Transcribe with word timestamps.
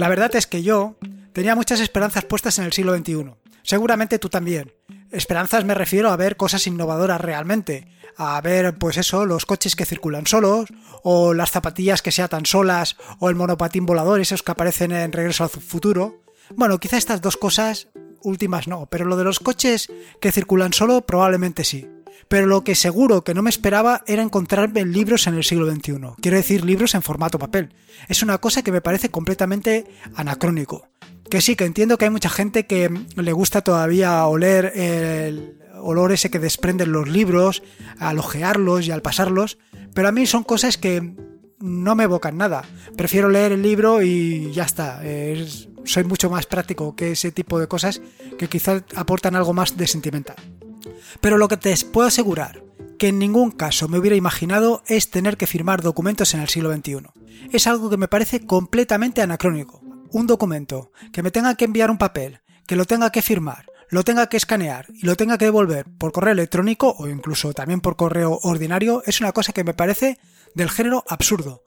La 0.00 0.08
verdad 0.08 0.34
es 0.34 0.46
que 0.46 0.62
yo 0.62 0.96
tenía 1.34 1.54
muchas 1.54 1.78
esperanzas 1.78 2.24
puestas 2.24 2.58
en 2.58 2.64
el 2.64 2.72
siglo 2.72 2.96
XXI. 2.96 3.34
Seguramente 3.62 4.18
tú 4.18 4.30
también. 4.30 4.72
Esperanzas 5.10 5.66
me 5.66 5.74
refiero 5.74 6.10
a 6.10 6.16
ver 6.16 6.38
cosas 6.38 6.66
innovadoras 6.66 7.20
realmente, 7.20 7.86
a 8.16 8.40
ver, 8.40 8.78
pues 8.78 8.96
eso, 8.96 9.26
los 9.26 9.44
coches 9.44 9.76
que 9.76 9.84
circulan 9.84 10.26
solos, 10.26 10.70
o 11.02 11.34
las 11.34 11.50
zapatillas 11.50 12.00
que 12.00 12.12
se 12.12 12.22
atan 12.22 12.46
solas, 12.46 12.96
o 13.18 13.28
el 13.28 13.34
monopatín 13.34 13.84
volador, 13.84 14.20
esos 14.20 14.42
que 14.42 14.52
aparecen 14.52 14.92
en 14.92 15.12
Regreso 15.12 15.44
al 15.44 15.50
Futuro. 15.50 16.22
Bueno, 16.56 16.80
quizá 16.80 16.96
estas 16.96 17.20
dos 17.20 17.36
cosas 17.36 17.88
últimas 18.22 18.68
no, 18.68 18.86
pero 18.86 19.04
lo 19.04 19.18
de 19.18 19.24
los 19.24 19.38
coches 19.38 19.92
que 20.18 20.32
circulan 20.32 20.72
solo 20.72 21.02
probablemente 21.02 21.62
sí. 21.62 21.86
Pero 22.28 22.46
lo 22.46 22.64
que 22.64 22.74
seguro 22.74 23.22
que 23.24 23.34
no 23.34 23.42
me 23.42 23.50
esperaba 23.50 24.02
era 24.06 24.22
encontrarme 24.22 24.84
libros 24.84 25.26
en 25.26 25.34
el 25.34 25.44
siglo 25.44 25.70
XXI. 25.70 26.14
Quiero 26.20 26.36
decir, 26.36 26.64
libros 26.64 26.94
en 26.94 27.02
formato 27.02 27.38
papel. 27.38 27.72
Es 28.08 28.22
una 28.22 28.38
cosa 28.38 28.62
que 28.62 28.72
me 28.72 28.80
parece 28.80 29.10
completamente 29.10 29.86
anacrónico. 30.14 30.88
Que 31.28 31.40
sí, 31.40 31.56
que 31.56 31.64
entiendo 31.64 31.96
que 31.96 32.06
hay 32.06 32.10
mucha 32.10 32.30
gente 32.30 32.66
que 32.66 32.90
le 33.14 33.32
gusta 33.32 33.62
todavía 33.62 34.26
oler 34.26 34.72
el 34.74 35.60
olor 35.82 36.12
ese 36.12 36.30
que 36.30 36.38
desprenden 36.38 36.92
los 36.92 37.08
libros, 37.08 37.62
al 37.98 38.18
ojearlos 38.18 38.86
y 38.86 38.90
al 38.90 39.02
pasarlos, 39.02 39.58
pero 39.94 40.08
a 40.08 40.12
mí 40.12 40.26
son 40.26 40.44
cosas 40.44 40.76
que 40.76 41.14
no 41.60 41.94
me 41.94 42.04
evocan 42.04 42.36
nada. 42.36 42.62
Prefiero 42.96 43.28
leer 43.28 43.52
el 43.52 43.62
libro 43.62 44.02
y 44.02 44.50
ya 44.52 44.64
está. 44.64 45.02
soy 45.84 46.04
mucho 46.04 46.30
más 46.30 46.46
práctico 46.46 46.96
que 46.96 47.12
ese 47.12 47.32
tipo 47.32 47.58
de 47.58 47.68
cosas 47.68 48.00
que 48.38 48.48
quizás 48.48 48.82
aportan 48.96 49.36
algo 49.36 49.52
más 49.52 49.76
de 49.76 49.86
sentimental. 49.86 50.36
Pero 51.20 51.38
lo 51.38 51.48
que 51.48 51.56
te 51.56 51.74
puedo 51.92 52.08
asegurar 52.08 52.62
que 53.00 53.08
en 53.08 53.18
ningún 53.18 53.50
caso 53.50 53.88
me 53.88 53.98
hubiera 53.98 54.14
imaginado 54.14 54.82
es 54.86 55.10
tener 55.10 55.38
que 55.38 55.46
firmar 55.46 55.80
documentos 55.80 56.34
en 56.34 56.40
el 56.40 56.48
siglo 56.50 56.70
XXI. 56.70 56.98
Es 57.50 57.66
algo 57.66 57.88
que 57.88 57.96
me 57.96 58.08
parece 58.08 58.44
completamente 58.44 59.22
anacrónico. 59.22 59.80
Un 60.12 60.26
documento, 60.26 60.92
que 61.10 61.22
me 61.22 61.30
tenga 61.30 61.54
que 61.54 61.64
enviar 61.64 61.90
un 61.90 61.96
papel, 61.96 62.40
que 62.66 62.76
lo 62.76 62.84
tenga 62.84 63.10
que 63.10 63.22
firmar, 63.22 63.64
lo 63.88 64.04
tenga 64.04 64.28
que 64.28 64.36
escanear 64.36 64.86
y 64.92 65.06
lo 65.06 65.16
tenga 65.16 65.38
que 65.38 65.46
devolver 65.46 65.86
por 65.98 66.12
correo 66.12 66.32
electrónico 66.32 66.94
o 66.98 67.08
incluso 67.08 67.54
también 67.54 67.80
por 67.80 67.96
correo 67.96 68.38
ordinario, 68.42 69.02
es 69.06 69.20
una 69.20 69.32
cosa 69.32 69.54
que 69.54 69.64
me 69.64 69.72
parece 69.72 70.18
del 70.54 70.68
género 70.68 71.02
absurdo. 71.08 71.62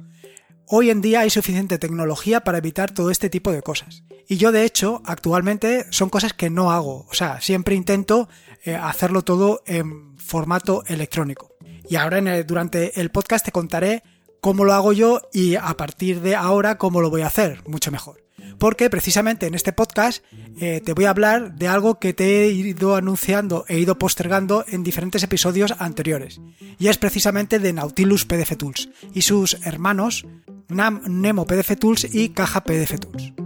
Hoy 0.67 0.89
en 0.89 1.02
día 1.02 1.22
hay 1.22 1.30
suficiente 1.30 1.78
tecnología 1.78 2.42
para 2.42 2.58
evitar 2.58 2.92
todo 2.92 3.11
este 3.11 3.30
tipo 3.30 3.52
de 3.52 3.61
cosas. 3.61 4.03
Y 4.28 4.38
yo 4.38 4.52
de 4.52 4.64
hecho 4.64 5.02
actualmente 5.06 5.86
son 5.89 6.09
cosas 6.09 6.33
que 6.33 6.50
no 6.50 6.72
hago. 6.72 7.06
O 7.09 7.14
sea, 7.14 7.42
siempre 7.42 7.75
intento 7.75 8.30
eh, 8.64 8.75
hacerlo 8.75 9.23
todo 9.23 9.61
en 9.66 10.17
formato 10.17 10.84
electrónico. 10.88 11.52
Y 11.89 11.97
ahora 11.97 12.44
durante 12.44 13.00
el 13.00 13.11
podcast 13.11 13.45
te 13.45 13.52
contaré 13.52 14.03
cómo 14.39 14.64
lo 14.64 14.73
hago 14.73 14.94
yo 14.94 15.22
y 15.34 15.56
a 15.56 15.75
partir 15.75 16.22
de 16.22 16.36
ahora 16.36 16.78
cómo 16.78 17.02
lo 17.02 17.09
voy 17.09 17.22
a 17.22 17.28
hacer 17.28 17.61
mucho 17.67 17.91
mejor 17.91 18.23
porque 18.58 18.89
precisamente 18.89 19.47
en 19.47 19.56
este 19.56 19.73
podcast 19.73 20.23
eh, 20.59 20.81
te 20.84 20.94
voy 20.94 21.06
a 21.06 21.09
hablar 21.09 21.56
de 21.56 21.67
algo 21.67 22.00
que 22.00 22.14
te 22.14 22.44
he 22.44 22.52
ido 22.52 22.95
anunciando 22.95 23.66
e 23.67 23.80
ido 23.80 23.97
postergando 23.97 24.66
en 24.67 24.84
diferentes 24.84 25.23
episodios 25.23 25.73
anteriores, 25.80 26.39
y 26.80 26.88
es 26.88 26.97
precisamente 26.97 27.59
de 27.59 27.73
Nautilus 27.73 28.25
PDF 28.25 28.56
Tools 28.58 28.89
y 29.14 29.23
sus 29.23 29.66
hermanos 29.66 30.25
Nemo 30.69 31.45
PDF 31.45 31.78
Tools 31.80 32.14
y 32.14 32.30
Caja 32.30 32.64
PDF 32.64 33.00
Tools. 33.00 33.42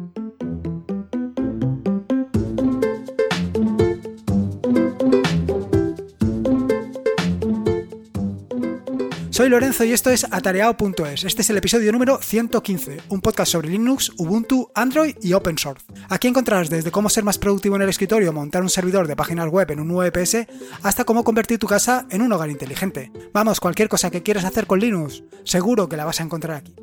Soy 9.37 9.49
Lorenzo 9.49 9.83
y 9.83 9.93
esto 9.93 10.09
es 10.09 10.25
atareado.es. 10.31 11.23
Este 11.23 11.43
es 11.43 11.49
el 11.51 11.57
episodio 11.57 11.91
número 11.91 12.19
115, 12.19 13.01
un 13.09 13.21
podcast 13.21 13.51
sobre 13.51 13.69
Linux, 13.69 14.11
Ubuntu, 14.17 14.71
Android 14.73 15.15
y 15.21 15.33
Open 15.33 15.59
Source. 15.59 15.85
Aquí 16.09 16.27
encontrarás 16.27 16.71
desde 16.71 16.89
cómo 16.89 17.07
ser 17.07 17.23
más 17.23 17.37
productivo 17.37 17.75
en 17.75 17.83
el 17.83 17.89
escritorio, 17.89 18.33
montar 18.33 18.63
un 18.63 18.69
servidor 18.71 19.07
de 19.07 19.15
páginas 19.15 19.47
web 19.49 19.69
en 19.69 19.79
un 19.79 19.95
VPS, 19.95 20.47
hasta 20.81 21.03
cómo 21.03 21.23
convertir 21.23 21.59
tu 21.59 21.67
casa 21.67 22.07
en 22.09 22.23
un 22.23 22.33
hogar 22.33 22.49
inteligente. 22.49 23.11
Vamos, 23.31 23.59
cualquier 23.59 23.89
cosa 23.89 24.09
que 24.09 24.23
quieras 24.23 24.43
hacer 24.43 24.65
con 24.65 24.79
Linux, 24.79 25.21
seguro 25.43 25.87
que 25.87 25.97
la 25.97 26.05
vas 26.05 26.19
a 26.19 26.23
encontrar 26.23 26.57
aquí. 26.57 26.73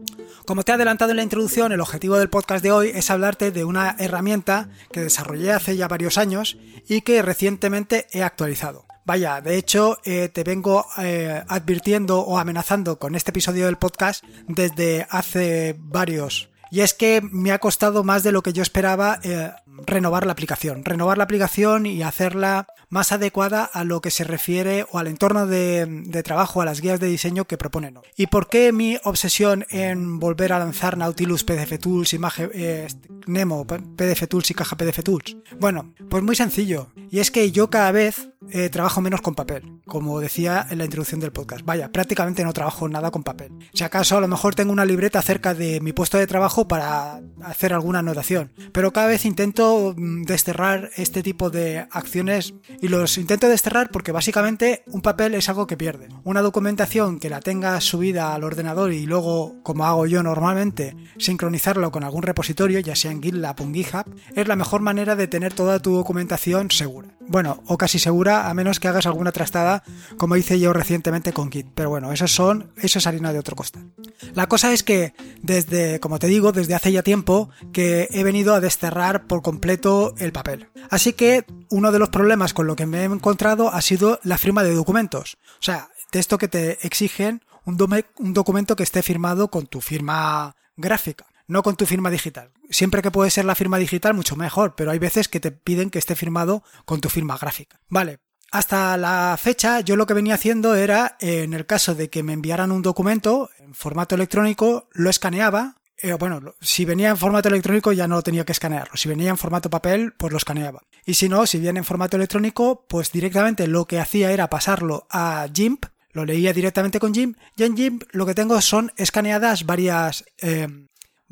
Como 0.47 0.62
te 0.62 0.71
he 0.71 0.77
adelantado 0.77 1.11
en 1.11 1.17
la 1.17 1.25
introducción, 1.25 1.73
el 1.73 1.81
objetivo 1.81 2.19
del 2.19 2.31
podcast 2.31 2.62
de 2.62 2.71
hoy 2.71 2.93
es 2.95 3.11
hablarte 3.11 3.51
de 3.51 3.65
una 3.65 3.97
herramienta 3.99 4.69
que 4.93 5.01
desarrollé 5.01 5.51
hace 5.51 5.77
ya 5.77 5.89
varios 5.89 6.19
años 6.19 6.57
y 6.87 7.01
que 7.01 7.21
recientemente 7.21 8.07
he 8.12 8.23
actualizado. 8.23 8.87
Vaya, 9.04 9.42
de 9.42 9.59
hecho, 9.59 9.98
eh, 10.04 10.31
te 10.31 10.44
vengo 10.44 10.87
eh, 10.98 11.42
advirtiendo 11.47 12.20
o 12.20 12.38
amenazando 12.38 12.98
con 12.98 13.15
este 13.15 13.32
episodio 13.32 13.66
del 13.66 13.76
podcast 13.76 14.25
desde 14.48 15.06
hace 15.10 15.76
varios. 15.78 16.48
Y 16.70 16.81
es 16.81 16.94
que 16.94 17.20
me 17.31 17.53
ha 17.53 17.59
costado 17.59 18.03
más 18.03 18.22
de 18.22 18.32
lo 18.32 18.42
que 18.42 18.54
yo 18.54 18.62
esperaba 18.62 19.20
eh, 19.22 19.53
renovar 19.87 20.25
la 20.25 20.32
aplicación. 20.32 20.84
Renovar 20.84 21.19
la 21.19 21.25
aplicación 21.25 21.84
y 21.84 22.03
hacerla 22.03 22.66
más 22.88 23.12
adecuada 23.12 23.65
a 23.65 23.84
lo 23.84 24.00
que 24.00 24.10
se 24.10 24.25
refiere 24.25 24.87
o 24.91 24.98
al 24.98 25.06
entorno 25.06 25.47
de, 25.47 26.22
trabajo, 26.25 26.62
a 26.62 26.65
las 26.65 26.81
guías 26.81 26.98
de 26.98 27.09
diseño 27.09 27.44
que 27.44 27.59
proponen. 27.59 27.98
¿Y 28.16 28.28
por 28.28 28.48
qué 28.48 28.72
mi 28.72 28.98
obsesión 29.04 29.66
en 29.71 30.19
volver 30.19 30.53
a 30.53 30.59
lanzar 30.59 30.97
Nautilus 30.97 31.44
PDF 31.44 31.78
Tools, 31.78 32.15
Image, 32.15 32.88
Nemo 33.26 33.66
PDF 33.66 34.26
Tools 34.28 34.50
y 34.50 34.54
Caja 34.54 34.76
PDF 34.76 35.03
Tools? 35.04 35.36
Bueno, 35.60 35.92
pues 36.09 36.22
muy 36.22 36.36
sencillo. 36.36 36.88
Y 37.10 37.19
es 37.19 37.31
que 37.31 37.53
yo 37.53 37.69
cada 37.71 37.92
vez 37.92 38.31
eh, 38.50 38.69
trabajo 38.69 39.00
menos 39.00 39.21
con 39.21 39.34
papel, 39.34 39.81
como 39.87 40.21
decía 40.21 40.66
en 40.71 40.78
la 40.78 40.84
introducción 40.84 41.21
del 41.21 41.32
podcast. 41.32 41.65
Vaya, 41.65 41.91
prácticamente 41.91 42.44
no 42.44 42.53
trabajo 42.53 42.88
nada 42.88 43.10
con 43.10 43.22
papel. 43.22 43.53
Si 43.72 43.84
acaso 43.84 44.16
a 44.16 44.21
lo 44.21 44.28
mejor 44.28 44.55
tengo 44.55 44.72
una 44.72 44.84
libreta 44.84 45.21
cerca 45.22 45.55
de 45.55 45.81
mi 45.81 45.93
puesto 45.93 46.19
de 46.19 46.27
trabajo 46.27 46.69
para 46.69 47.21
hacer 47.43 47.72
alguna 47.72 48.00
anotación, 48.00 48.53
pero 48.72 48.93
cada 48.93 49.09
vez 49.09 49.25
intento 49.25 49.94
mm, 49.97 50.22
desterrar 50.22 50.91
este 50.97 51.22
tipo 51.22 51.50
de 51.50 51.87
acciones 51.91 52.54
y 52.81 52.88
los 52.88 53.19
intento 53.19 53.49
desterrar 53.49 53.91
porque 53.91 54.12
básicamente 54.12 54.83
un 54.87 55.03
papel 55.03 55.34
es 55.34 55.49
algo 55.49 55.66
que 55.66 55.77
pierde. 55.77 56.09
Una 56.25 56.43
documentación 56.43 57.19
que 57.19 57.31
la 57.31 57.41
tenga 57.41 57.81
subida 57.81 58.34
al 58.34 58.44
ordenador 58.44 58.93
y 58.93 59.06
luego, 59.06 59.56
como 59.62 59.87
hago 59.87 60.06
yo 60.06 60.22
normalmente, 60.22 60.97
sincronizarlo 61.19 61.91
con 61.91 62.04
algún 62.04 62.22
repositorio, 62.22 62.81
ya 62.81 62.97
sea 62.97 63.10
en 63.10 63.22
GitLab 63.22 63.60
o 63.60 63.72
GitHub, 63.72 64.15
es 64.34 64.49
la 64.49 64.56
mejor 64.56 64.81
manera 64.81 65.16
de 65.16 65.27
tener 65.27 65.54
toda 65.54 65.78
tu 65.81 65.94
documentación 65.94 66.71
segura. 66.71 67.09
Bueno, 67.27 67.62
o 67.66 67.78
casi 67.78 67.99
segura 67.99 68.34
a 68.43 68.55
menos 68.55 68.81
que 68.81 68.89
hagas 68.89 69.06
alguna 69.06 69.33
trastada, 69.33 69.83
como 70.17 70.37
hice 70.37 70.59
yo 70.61 70.72
recientemente 70.72 71.33
con 71.33 71.50
Git. 71.50 71.67
Pero 71.75 71.91
bueno, 71.91 72.12
esos 72.12 72.33
son, 72.33 72.72
eso 72.77 72.99
es 72.99 73.06
harina 73.06 73.33
de 73.33 73.39
otro 73.39 73.56
costal. 73.56 73.93
La 74.34 74.49
cosa 74.49 74.72
es 74.72 74.83
que 74.83 75.15
desde, 75.43 76.00
como 76.00 76.19
te 76.19 76.27
digo, 76.27 76.53
desde 76.53 76.75
hace 76.75 76.93
ya 76.93 77.03
tiempo 77.03 77.50
que 77.72 78.09
he 78.11 78.25
venido 78.25 78.55
a 78.55 78.61
desterrar 78.61 79.27
por 79.27 79.43
completo 79.43 80.15
el 80.19 80.33
papel. 80.33 80.69
Así 80.91 81.12
que 81.12 81.45
uno 81.71 81.93
de 81.93 81.99
los 81.99 82.11
problemas 82.11 82.55
con 82.55 82.67
lo 82.67 82.77
que 82.77 82.87
me 82.87 83.03
he 83.03 83.05
encontrado 83.05 83.72
ha 83.72 83.81
sido 83.81 84.21
la 84.22 84.39
firma 84.39 84.62
de 84.62 84.75
documentos. 84.75 85.37
O 85.61 85.62
sea, 85.62 85.89
de 86.12 86.21
esto 86.21 86.39
que 86.39 86.49
te 86.49 86.87
exigen 86.87 87.43
un, 87.65 87.77
un 88.19 88.34
documento 88.34 88.77
que 88.77 88.83
esté 88.83 89.03
firmado 89.03 89.49
con 89.49 89.66
tu 89.66 89.81
firma 89.81 90.56
gráfica 90.77 91.27
no 91.47 91.62
con 91.62 91.77
tu 91.77 91.87
firma 91.87 92.11
digital. 92.11 92.51
Siempre 92.71 93.03
que 93.03 93.11
puede 93.11 93.31
ser 93.31 93.45
la 93.45 93.55
firma 93.55 93.78
digital, 93.78 94.15
mucho 94.15 94.37
mejor, 94.37 94.75
pero 94.75 94.91
hay 94.91 94.99
veces 94.99 95.28
que 95.28 95.41
te 95.41 95.53
piden 95.53 95.91
que 95.91 95.99
esté 95.99 96.15
firmado 96.15 96.62
con 96.84 97.01
tu 97.01 97.09
firma 97.09 97.37
gráfica. 97.39 97.81
Vale. 97.89 98.21
Hasta 98.54 98.97
la 98.97 99.37
fecha 99.37 99.81
yo 99.81 99.97
lo 99.97 100.06
que 100.06 100.15
venía 100.15 100.37
haciendo 100.37 100.76
era, 100.76 101.16
en 101.19 101.54
el 101.54 101.66
caso 101.66 101.97
de 101.97 102.09
que 102.09 102.22
me 102.22 102.34
enviaran 102.34 102.70
un 102.70 102.82
documento 102.82 103.50
en 103.59 103.75
formato 103.75 104.15
electrónico, 104.15 104.88
lo 104.92 105.10
escaneaba. 105.10 105.75
Eh, 105.98 106.12
bueno, 106.12 106.54
si 106.60 106.84
venía 106.84 107.09
en 107.09 107.16
formato 107.16 107.48
electrónico 107.48 107.91
ya 107.91 108.06
no 108.06 108.22
tenía 108.22 108.44
que 108.44 108.53
escanearlo. 108.53 108.97
Si 108.97 109.09
venía 109.09 109.31
en 109.31 109.38
formato 109.38 109.70
papel, 109.70 110.12
pues 110.12 110.31
lo 110.31 110.37
escaneaba. 110.37 110.82
Y 111.04 111.15
si 111.15 111.28
no, 111.28 111.47
si 111.47 111.59
viene 111.59 111.81
en 111.81 111.84
formato 111.84 112.16
electrónico, 112.16 112.87
pues 112.87 113.10
directamente 113.10 113.66
lo 113.66 113.87
que 113.87 113.98
hacía 113.98 114.31
era 114.31 114.48
pasarlo 114.48 115.09
a 115.10 115.48
GIMP, 115.53 115.86
lo 116.12 116.24
leía 116.24 116.53
directamente 116.53 117.00
con 117.00 117.12
GIMP, 117.12 117.36
y 117.57 117.65
en 117.65 117.77
GIMP 117.77 118.04
lo 118.12 118.24
que 118.24 118.34
tengo 118.34 118.60
son 118.60 118.92
escaneadas 118.97 119.66
varias 119.66 120.27
eh, 120.41 120.68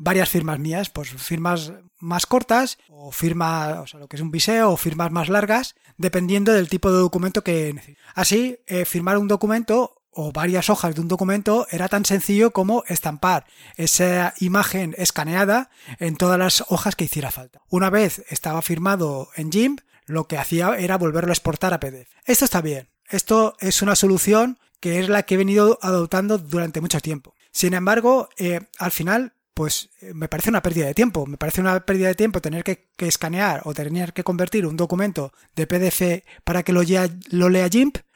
varias 0.03 0.29
firmas 0.29 0.59
mías, 0.59 0.89
pues 0.89 1.09
firmas 1.09 1.73
más 1.99 2.25
cortas 2.25 2.77
o 2.89 3.11
firmas, 3.11 3.79
o 3.79 3.87
sea, 3.87 3.99
lo 3.99 4.07
que 4.07 4.17
es 4.17 4.21
un 4.21 4.31
viseo 4.31 4.71
o 4.71 4.77
firmas 4.77 5.11
más 5.11 5.29
largas, 5.29 5.75
dependiendo 5.97 6.51
del 6.51 6.69
tipo 6.69 6.91
de 6.91 6.99
documento 6.99 7.43
que 7.43 7.73
necesito. 7.73 8.01
Así, 8.13 8.59
eh, 8.67 8.85
firmar 8.85 9.17
un 9.17 9.27
documento 9.27 10.01
o 10.11 10.31
varias 10.31 10.69
hojas 10.69 10.93
de 10.93 11.01
un 11.01 11.07
documento 11.07 11.65
era 11.71 11.87
tan 11.87 12.05
sencillo 12.05 12.51
como 12.51 12.83
estampar 12.87 13.45
esa 13.77 14.33
imagen 14.39 14.93
escaneada 14.97 15.69
en 15.97 16.17
todas 16.17 16.37
las 16.37 16.65
hojas 16.67 16.95
que 16.95 17.05
hiciera 17.05 17.31
falta. 17.31 17.61
Una 17.69 17.89
vez 17.89 18.23
estaba 18.29 18.61
firmado 18.61 19.29
en 19.35 19.51
GIMP, 19.51 19.79
lo 20.05 20.27
que 20.27 20.37
hacía 20.37 20.75
era 20.77 20.97
volverlo 20.97 21.31
a 21.31 21.33
exportar 21.33 21.73
a 21.73 21.79
PDF. 21.79 22.09
Esto 22.25 22.45
está 22.45 22.61
bien. 22.61 22.89
Esto 23.09 23.55
es 23.59 23.81
una 23.81 23.95
solución 23.95 24.59
que 24.79 24.99
es 24.99 25.07
la 25.07 25.23
que 25.23 25.35
he 25.35 25.37
venido 25.37 25.79
adoptando 25.81 26.37
durante 26.37 26.81
mucho 26.81 26.99
tiempo. 26.99 27.33
Sin 27.51 27.73
embargo, 27.73 28.29
eh, 28.37 28.59
al 28.79 28.91
final 28.91 29.33
pues 29.53 29.89
eh, 30.01 30.13
me 30.13 30.27
parece 30.27 30.49
una 30.49 30.61
pérdida 30.61 30.85
de 30.85 30.93
tiempo. 30.93 31.25
Me 31.25 31.37
parece 31.37 31.61
una 31.61 31.79
pérdida 31.85 32.07
de 32.07 32.15
tiempo 32.15 32.41
tener 32.41 32.63
que, 32.63 32.89
escanear 32.97 33.61
o 33.65 33.73
tener 33.73 34.13
que 34.13 34.23
convertir 34.23 34.65
un 34.65 34.77
documento 34.77 35.33
de 35.55 35.67
PDF 35.67 36.23
para 36.43 36.63
que 36.63 36.73
lo, 36.73 36.81
lo 37.29 37.49
lea 37.49 37.69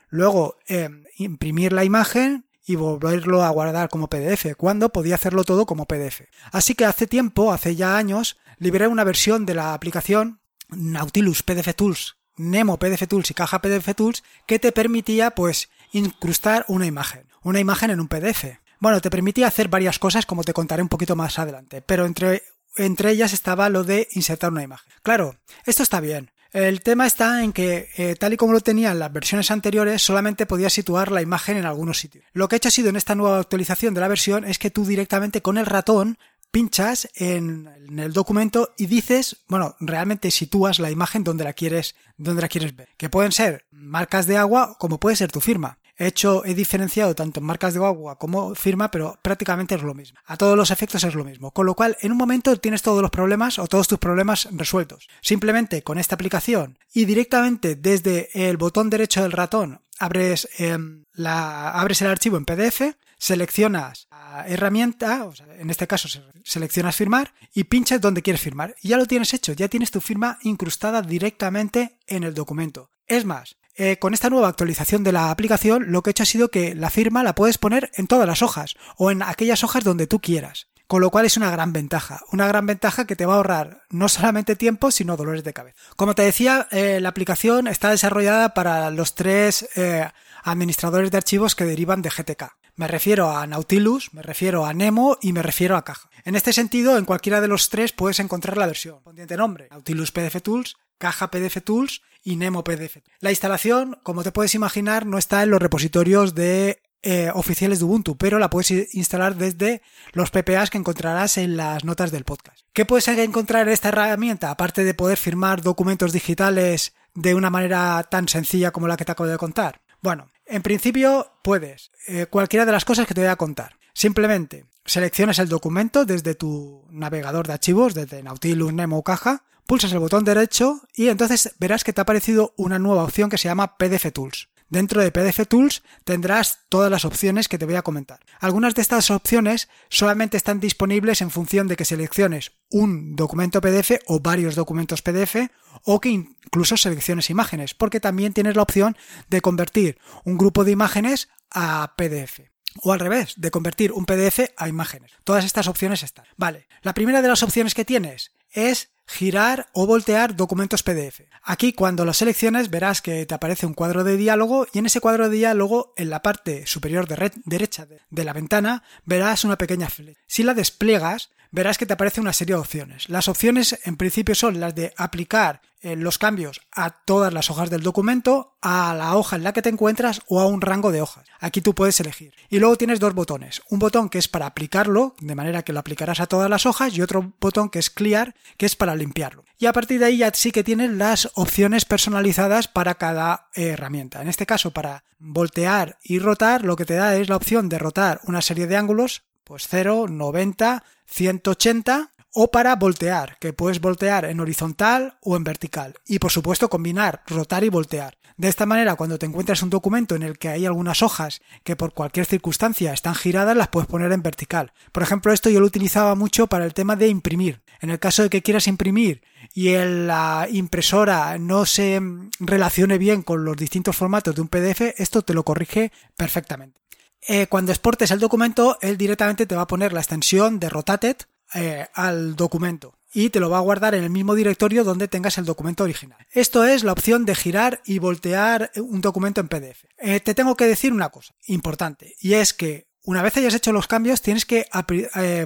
luego 0.10 0.57
em, 0.68 1.04
imprimir 1.18 1.74
la 1.74 1.84
imagen 1.84 2.45
y 2.66 2.75
volverlo 2.75 3.44
a 3.44 3.50
guardar 3.50 3.89
como 3.89 4.10
PDF, 4.10 4.56
cuando 4.57 4.89
podía 4.89 5.16
hacerlo 5.16 5.45
todo 5.45 5.66
como 5.66 5.86
PDF. 5.86 6.24
Así 6.51 6.75
que 6.75 6.86
hace 6.86 7.07
tiempo, 7.07 7.54
hace 7.54 7.75
ya 7.75 7.98
años, 7.98 8.38
liberé 8.60 8.88
una 8.88 9.06
versión 9.06 9.45
de 9.45 9.56
la 9.56 9.74
aplicación 9.74 10.42
Nautilus 10.69 11.44
PDF 11.44 11.74
Tools, 11.75 12.18
Nemo 12.36 12.78
PDF 12.78 13.07
Tools 13.07 13.31
y 13.31 13.34
Caja 13.34 13.62
PDF 13.62 13.95
Tools 13.95 14.24
que 14.45 14.60
te 14.60 14.74
permitía 14.74 15.31
pues 15.31 15.69
incrustar 15.94 16.66
una 16.68 16.86
imagen, 16.86 17.28
una 17.42 17.62
imagen 17.62 17.89
en 17.89 18.01
un 18.01 18.10
PDF. 18.10 18.60
Bueno, 18.79 19.01
te 19.01 19.09
permitía 19.09 19.47
hacer 19.47 19.68
varias 19.68 20.00
cosas 20.00 20.25
como 20.25 20.44
te 20.44 20.53
contaré 20.53 20.81
un 20.81 20.89
poquito 20.89 21.15
más 21.15 21.39
adelante, 21.39 21.81
pero 21.81 22.06
entre, 22.06 22.44
entre 22.75 23.12
ellas 23.12 23.33
estaba 23.33 23.69
lo 23.69 23.83
de 23.83 24.07
insertar 24.12 24.51
una 24.51 24.63
imagen. 24.63 24.91
Claro, 25.01 25.35
esto 25.65 25.83
está 25.83 26.00
bien, 26.00 26.31
el 26.53 26.81
tema 26.81 27.06
está 27.06 27.44
en 27.44 27.53
que, 27.53 27.89
eh, 27.97 28.15
tal 28.15 28.33
y 28.33 28.38
como 28.38 28.53
lo 28.53 28.62
tenían 28.62 29.00
las 29.00 29.12
versiones 29.12 29.51
anteriores, 29.51 30.01
solamente 30.01 30.45
podías 30.45 30.74
situar 30.74 31.12
la 31.12 31.21
imagen 31.21 31.57
en 31.57 31.65
algunos 31.65 32.00
sitios. 32.00 32.25
Lo 32.33 32.47
que 32.47 32.56
he 32.56 32.57
hecho 32.57 32.69
ha 32.69 32.71
sido 32.71 32.89
en 32.89 32.95
esta 32.95 33.15
nueva 33.15 33.39
actualización 33.39 33.94
de 33.94 34.01
la 34.01 34.07
versión 34.07 34.45
es 34.45 34.57
que 34.57 34.71
tú 34.71 34.85
directamente 34.85 35.41
con 35.41 35.57
el 35.57 35.65
ratón 35.65 36.18
pinchas 36.50 37.09
en, 37.15 37.69
el 38.00 38.13
documento 38.13 38.74
y 38.77 38.85
dices, 38.85 39.44
bueno, 39.47 39.75
realmente 39.79 40.31
sitúas 40.31 40.79
la 40.79 40.89
imagen 40.89 41.24
donde 41.24 41.44
la 41.44 41.53
quieres, 41.53 41.95
donde 42.18 42.41
la 42.41 42.47
quieres 42.47 42.75
ver. 42.75 42.89
Que 42.97 43.09
pueden 43.09 43.31
ser 43.31 43.65
marcas 43.71 44.25
de 44.25 44.38
agua 44.38 44.77
como 44.79 45.00
puede 45.00 45.15
ser 45.15 45.31
tu 45.31 45.41
firma. 45.41 45.77
He 45.98 46.08
hecho, 46.08 46.46
he 46.46 46.54
diferenciado 46.54 47.16
tanto 47.16 47.40
en 47.40 47.46
marcas 47.46 47.74
de 47.74 47.84
agua 47.84 48.18
como 48.18 48.54
firma, 48.56 48.92
pero 48.92 49.18
prácticamente 49.22 49.76
es 49.76 49.82
lo 49.82 49.94
mismo. 49.94 50.20
A 50.26 50.38
todos 50.38 50.56
los 50.56 50.72
efectos 50.72 51.04
es 51.04 51.16
lo 51.16 51.24
mismo. 51.24 51.52
Con 51.52 51.66
lo 51.66 51.74
cual, 51.74 51.98
en 52.02 52.12
un 52.12 52.18
momento 52.18 52.56
tienes 52.58 52.82
todos 52.82 53.02
los 53.02 53.12
problemas 53.12 53.60
o 53.60 53.68
todos 53.68 53.88
tus 53.88 54.00
problemas 54.00 54.48
resueltos. 54.52 55.08
Simplemente 55.22 55.82
con 55.82 55.98
esta 55.98 56.16
aplicación 56.16 56.78
y 56.94 57.06
directamente 57.06 57.76
desde 57.76 58.30
el 58.34 58.58
botón 58.58 58.90
derecho 58.90 59.24
del 59.24 59.32
ratón 59.32 59.82
abres, 60.00 60.48
em, 60.58 61.04
la, 61.14 61.72
abres 61.72 62.02
el 62.02 62.08
archivo 62.08 62.38
en 62.38 62.46
PDF, 62.46 62.96
seleccionas 63.18 64.08
herramienta, 64.46 65.30
en 65.58 65.70
este 65.70 65.88
caso 65.88 66.08
seleccionas 66.44 66.96
firmar 66.96 67.34
y 67.54 67.64
pinchas 67.66 68.02
donde 68.02 68.22
quieres 68.22 68.42
firmar. 68.42 68.76
Y 68.82 68.90
ya 68.90 68.98
lo 68.98 69.06
tienes 69.06 69.34
hecho, 69.34 69.54
ya 69.54 69.68
tienes 69.68 69.92
tu 69.92 70.02
firma 70.02 70.38
incrustada 70.44 71.02
directamente 71.02 71.98
en 72.08 72.24
el 72.24 72.34
documento. 72.34 72.90
Es 73.08 73.26
más, 73.26 73.58
eh, 73.77 73.97
con 74.00 74.13
esta 74.13 74.29
nueva 74.29 74.47
actualización 74.47 75.03
de 75.03 75.12
la 75.12 75.29
aplicación, 75.29 75.91
lo 75.91 76.01
que 76.01 76.09
he 76.09 76.12
hecho 76.12 76.24
ha 76.24 76.25
sido 76.25 76.50
que 76.50 76.75
la 76.75 76.89
firma 76.89 77.24
la 77.24 77.35
puedes 77.35 77.57
poner 77.57 77.91
en 77.95 78.07
todas 78.07 78.27
las 78.27 78.41
hojas 78.41 78.75
o 78.97 79.12
en 79.12 79.21
aquellas 79.21 79.63
hojas 79.63 79.83
donde 79.83 80.07
tú 80.07 80.19
quieras. 80.19 80.68
Con 80.88 81.01
lo 81.01 81.12
cual 81.12 81.25
es 81.25 81.35
una 81.35 81.51
gran 81.51 81.74
ventaja. 81.74 82.21
Una 82.31 82.47
gran 82.47 82.65
ventaja 82.65 83.06
que 83.06 83.18
te 83.18 83.25
va 83.25 83.33
a 83.33 83.38
ahorrar 83.38 83.83
no 83.89 84.07
solamente 84.07 84.56
tiempo, 84.56 84.89
sino 84.89 85.18
dolores 85.18 85.44
de 85.44 85.53
cabeza. 85.53 85.77
Como 85.97 86.15
te 86.15 86.21
decía, 86.21 86.68
eh, 86.71 87.00
la 87.01 87.09
aplicación 87.09 87.68
está 87.68 87.89
desarrollada 87.91 88.53
para 88.53 88.89
los 88.89 89.13
tres 89.13 89.68
eh, 89.75 90.07
administradores 90.44 91.12
de 91.12 91.18
archivos 91.18 91.56
que 91.56 91.65
derivan 91.65 92.01
de 92.01 92.09
GTK. 92.09 92.56
Me 92.75 92.88
refiero 92.88 93.35
a 93.35 93.45
Nautilus, 93.47 94.13
me 94.13 94.21
refiero 94.21 94.65
a 94.65 94.74
Nemo 94.74 95.18
y 95.21 95.33
me 95.33 95.41
refiero 95.41 95.75
a 95.75 95.83
Caja. 95.83 96.09
En 96.24 96.35
este 96.35 96.53
sentido, 96.53 96.97
en 96.97 97.06
cualquiera 97.06 97.41
de 97.41 97.47
los 97.47 97.69
tres 97.69 97.91
puedes 97.91 98.19
encontrar 98.19 98.56
la 98.56 98.68
versión. 98.68 99.01
Pondiente 99.03 99.35
nombre, 99.35 99.68
Nautilus 99.71 100.12
PDF 100.12 100.41
Tools, 100.41 100.77
Caja 100.98 101.30
PDF 101.30 101.62
Tools 101.64 102.02
y 102.24 102.36
Nemo 102.36 102.64
PDF. 102.64 102.98
La 103.20 103.30
instalación, 103.30 104.00
como 104.04 104.24
te 104.24 104.32
puedes 104.32 104.56
imaginar, 104.56 105.06
no 105.06 105.18
está 105.18 105.44
en 105.44 105.50
los 105.50 105.62
repositorios 105.62 106.36
de 106.36 106.82
eh, 107.04 107.32
oficiales 107.34 107.80
de 107.80 107.86
Ubuntu, 107.86 108.18
pero 108.18 108.40
la 108.40 108.50
puedes 108.50 108.94
instalar 108.94 109.36
desde 109.36 109.82
los 110.14 110.32
PPAs 110.32 110.70
que 110.70 110.78
encontrarás 110.78 111.38
en 111.38 111.56
las 111.56 111.86
notas 111.86 112.12
del 112.12 112.26
podcast. 112.26 112.60
¿Qué 112.74 112.86
puedes 112.86 113.08
encontrar 113.08 113.68
en 113.68 113.74
esta 113.74 113.90
herramienta? 113.90 114.52
Aparte 114.52 114.84
de 114.84 114.94
poder 114.94 115.18
firmar 115.18 115.62
documentos 115.62 116.12
digitales 116.12 116.94
de 117.14 117.34
una 117.34 117.50
manera 117.50 118.04
tan 118.10 118.28
sencilla 118.28 118.72
como 118.72 118.88
la 118.88 118.98
que 118.98 119.06
te 119.06 119.12
acabo 119.12 119.30
de 119.30 119.38
contar. 119.38 119.82
Bueno, 120.02 120.30
en 120.46 120.62
principio 120.62 121.32
puedes 121.44 121.92
eh, 122.08 122.26
cualquiera 122.26 122.66
de 122.66 122.72
las 122.72 122.86
cosas 122.86 123.08
que 123.08 123.14
te 123.14 123.22
voy 123.22 123.30
a 123.30 123.36
contar. 123.36 123.78
Simplemente 123.94 124.66
seleccionas 124.86 125.40
el 125.40 125.50
documento 125.50 126.06
desde 126.06 126.36
tu 126.36 126.88
navegador 126.92 127.48
de 127.48 127.54
archivos, 127.54 127.94
desde 127.94 128.24
Nautilus, 128.24 128.74
Nemo 128.74 128.98
o 128.98 129.04
Caja, 129.04 129.44
pulsas 129.68 129.92
el 129.92 130.00
botón 130.00 130.24
derecho 130.24 130.81
y 130.96 131.10
entonces 131.10 131.54
verás 131.60 131.84
que 131.84 131.94
te 131.94 132.02
ha 132.02 132.04
aparecido 132.04 132.54
una 132.58 132.80
nueva 132.80 133.04
opción 133.04 133.30
que 133.30 133.38
se 133.38 133.50
llama 133.50 133.78
PDF 133.78 134.12
Tools. 134.14 134.50
Dentro 134.69 135.02
de 135.02 135.12
PDF 135.12 135.48
Tools 135.48 135.81
tendrás 136.04 136.66
todas 136.68 136.92
las 136.92 137.06
opciones 137.06 137.48
que 137.48 137.58
te 137.58 137.66
voy 137.66 137.75
a 137.75 137.84
comentar. 137.84 138.19
Algunas 138.40 138.75
de 138.75 138.81
estas 138.81 139.12
opciones 139.12 139.69
solamente 139.90 140.36
están 140.36 140.60
disponibles 140.60 141.22
en 141.22 141.31
función 141.31 141.68
de 141.68 141.78
que 141.78 141.86
selecciones 141.86 142.52
un 142.69 143.16
documento 143.16 143.62
PDF 143.62 143.92
o 144.08 144.19
varios 144.19 144.56
documentos 144.56 145.02
PDF 145.02 145.50
o 145.84 146.02
que 146.02 146.10
incluso 146.10 146.75
selecciones 146.75 147.30
imágenes, 147.30 147.74
porque 147.75 148.02
también 148.02 148.34
tienes 148.34 148.58
la 148.58 148.63
opción 148.63 148.98
de 149.30 149.40
convertir 149.40 150.00
un 150.25 150.38
grupo 150.38 150.66
de 150.66 150.72
imágenes 150.72 151.30
a 151.50 151.94
PDF. 151.96 152.42
O 152.84 152.92
al 152.92 153.00
revés, 153.00 153.36
de 153.38 153.52
convertir 153.52 153.94
un 153.94 154.06
PDF 154.06 154.52
a 154.58 154.68
imágenes. 154.68 155.12
Todas 155.24 155.46
estas 155.46 155.68
opciones 155.68 156.04
están. 156.04 156.25
Vale, 156.36 156.68
la 156.81 156.94
primera 156.94 157.22
de 157.22 157.30
las 157.30 157.42
opciones 157.42 157.74
que 157.74 157.86
tienes 157.86 158.34
es 158.52 158.92
girar 159.07 159.68
o 159.71 159.88
voltear 159.88 160.36
documentos 160.36 160.83
PDF. 160.83 161.21
Aquí 161.44 161.74
cuando 161.74 162.06
lo 162.06 162.13
selecciones 162.13 162.69
verás 162.69 163.01
que 163.01 163.25
te 163.25 163.33
aparece 163.33 163.65
un 163.65 163.74
cuadro 163.74 164.04
de 164.04 164.18
diálogo 164.18 164.68
y 164.74 164.80
en 164.80 164.86
ese 164.86 165.00
cuadro 165.00 165.30
de 165.30 165.38
diálogo 165.38 165.94
en 165.95 166.09
la 166.09 166.21
parte 166.21 166.68
superior 166.68 167.07
derecha 167.07 167.88
de, 167.88 168.24
la 168.24 168.33
ventana 168.33 168.83
verás 169.06 169.45
una 169.45 169.57
pequeña 169.57 169.89
flecha. 169.89 170.19
Si 170.27 170.44
la 170.44 170.54
despliegas 170.54 171.31
verás 171.52 171.78
que 171.78 171.86
te 171.86 171.94
aparece 171.94 172.22
una 172.22 172.34
serie 172.34 172.56
de 172.56 172.62
opciones. 172.62 173.10
Las 173.10 173.28
opciones 173.28 173.80
en 173.84 173.98
principio 173.98 174.36
son 174.36 174.60
las 174.60 174.76
de 174.76 174.94
aplicar 174.98 175.62
eh, 175.80 175.96
los 175.96 176.18
cambios 176.18 176.62
a 176.72 176.90
todas 176.90 177.32
las 177.32 177.52
hojas 177.52 177.70
del 177.70 177.84
documento, 177.84 178.58
a 178.64 178.96
la 178.96 179.16
hoja 179.16 179.36
en 179.36 179.44
la 179.44 179.54
que 179.54 179.62
te 179.62 179.70
encuentras 179.70 180.22
o 180.28 180.42
a 180.42 180.48
un 180.48 180.62
rango 180.62 180.92
de 180.92 181.02
hojas. 181.02 181.28
Aquí 181.40 181.62
tú 181.62 181.76
puedes 181.76 182.00
elegir. 182.00 182.34
Y 182.50 182.58
luego 182.58 182.78
tienes 182.78 183.00
dos 183.00 183.14
botones. 183.14 183.62
Un 183.70 183.78
botón 183.78 184.10
que 184.10 184.18
es 184.18 184.28
para 184.28 184.48
aplicarlo, 184.48 185.16
de 185.20 185.36
manera 185.36 185.62
que 185.62 185.74
lo 185.74 185.80
aplicarás 185.80 186.20
a 186.20 186.26
todas 186.26 186.50
las 186.50 186.66
hojas, 186.66 186.98
y 186.98 187.02
otro 187.04 187.34
botón 187.40 187.70
que 187.70 187.78
es 187.78 187.92
clear, 187.92 188.34
que 188.58 188.66
es 188.66 188.76
para 188.76 188.96
limpiarlo. 188.96 189.46
Y 189.60 189.68
a 189.68 189.74
partir 189.74 190.00
de 190.00 190.06
ahí 190.06 190.18
ya 190.18 190.32
sí 190.34 190.52
que 190.52 190.64
tienes 190.64 190.92
las 190.92 191.30
opciones 191.36 191.86
personalizadas 191.86 192.68
para 192.68 192.96
cada 192.96 193.50
herramienta. 193.54 194.22
En 194.22 194.30
este 194.30 194.48
caso, 194.48 194.72
para 194.72 195.04
voltear 195.20 196.00
y 196.02 196.18
rotar, 196.18 196.66
lo 196.66 196.76
que 196.76 196.86
te 196.86 196.96
da 196.96 197.16
es 197.16 197.30
la 197.30 197.36
opción 197.36 197.70
de 197.70 197.78
rotar 197.78 198.20
una 198.24 198.42
serie 198.42 198.66
de 198.66 198.78
ángulos, 198.78 199.24
pues 199.48 199.68
0, 199.70 200.08
90, 200.10 200.84
180 201.06 202.12
o 202.34 202.52
para 202.52 202.76
voltear, 202.76 203.38
que 203.40 203.54
puedes 203.54 203.80
voltear 203.80 204.26
en 204.26 204.42
horizontal 204.42 205.18
o 205.22 205.38
en 205.38 205.46
vertical. 205.46 205.96
Y 206.06 206.20
por 206.20 206.32
supuesto 206.32 206.70
combinar, 206.70 207.24
rotar 207.28 207.64
y 207.64 207.70
voltear. 207.70 208.18
De 208.36 208.50
esta 208.50 208.68
manera, 208.68 208.96
cuando 208.96 209.18
te 209.18 209.26
encuentras 209.26 209.64
un 209.64 209.72
documento 209.72 210.14
en 210.14 210.22
el 210.22 210.38
que 210.38 210.50
hay 210.50 210.66
algunas 210.68 211.02
hojas 211.02 211.42
que 211.64 211.76
por 211.76 211.94
cualquier 211.94 212.27
circunstancia 212.27 212.94
están 212.94 213.16
giradas, 213.16 213.58
las 213.58 213.70
puedes 213.70 213.88
poner 213.88 214.12
en 214.12 214.22
vertical. 214.22 214.74
Por 214.92 215.01
ejemplo, 215.01 215.34
esto 215.34 215.50
yo 215.50 215.60
lo 215.60 215.66
utilizaba 215.66 216.13
mucho 216.13 216.46
para 216.46 216.66
el 216.66 216.75
tema 216.75 216.96
de 216.96 217.08
imprimir. 217.08 217.63
En 217.80 217.89
el 217.89 218.00
caso 218.00 218.24
de 218.24 218.30
que 218.30 218.44
quieras 218.44 218.68
imprimir 218.68 219.24
y 219.54 219.75
la 219.75 220.48
impresora 220.51 221.38
no 221.39 221.66
se 221.66 222.00
relacione 222.39 222.98
bien 222.98 223.24
con 223.24 223.46
los 223.46 223.58
distintos 223.58 223.96
formatos 223.96 224.36
de 224.36 224.42
un 224.42 224.50
PDF, 224.50 224.82
esto 224.98 225.24
te 225.24 225.34
lo 225.34 225.44
corrige 225.44 225.92
perfectamente. 226.16 226.87
Eh, 227.27 227.48
cuando 227.48 227.74
exportes 227.74 228.10
el 228.12 228.19
documento, 228.19 228.77
él 228.81 228.98
directamente 228.98 229.46
te 229.46 229.55
va 229.55 229.63
a 229.63 229.67
poner 229.67 229.91
la 229.91 230.00
extensión 230.00 230.60
de 230.60 230.69
Rotated 230.69 231.17
eh, 231.53 231.86
al 231.93 232.38
documento 232.38 232.98
y 233.13 233.29
te 233.29 233.41
lo 233.41 233.50
va 233.50 233.57
a 233.57 233.62
guardar 233.62 233.96
en 233.96 234.03
el 234.03 234.10
mismo 234.10 234.34
directorio 234.34 234.86
donde 234.86 235.10
tengas 235.10 235.38
el 235.38 235.43
documento 235.43 235.84
original. 235.84 236.17
Esto 236.31 236.63
es 236.63 236.86
la 236.86 236.93
opción 236.93 237.25
de 237.25 237.36
girar 237.36 237.81
y 237.86 238.00
voltear 238.00 238.72
un 238.77 239.01
documento 239.01 239.41
en 239.41 239.50
PDF. 239.50 239.86
Eh, 239.98 240.22
te 240.22 240.34
tengo 240.34 240.55
que 240.55 240.65
decir 240.65 240.93
una 240.93 241.10
cosa 241.10 241.34
importante 241.48 242.15
y 242.19 242.34
es 242.34 242.53
que 242.53 242.88
una 243.03 243.22
vez 243.22 243.36
hayas 243.36 243.53
hecho 243.53 243.74
los 243.74 243.88
cambios 243.88 244.22
tienes 244.22 244.46
que 244.46 244.65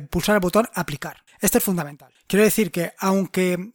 pulsar 0.10 0.36
el 0.36 0.42
botón 0.42 0.68
aplicar. 0.74 1.18
Esto 1.40 1.58
es 1.58 1.64
fundamental. 1.64 2.12
Quiero 2.28 2.44
decir 2.44 2.72
que 2.72 2.94
aunque 3.00 3.72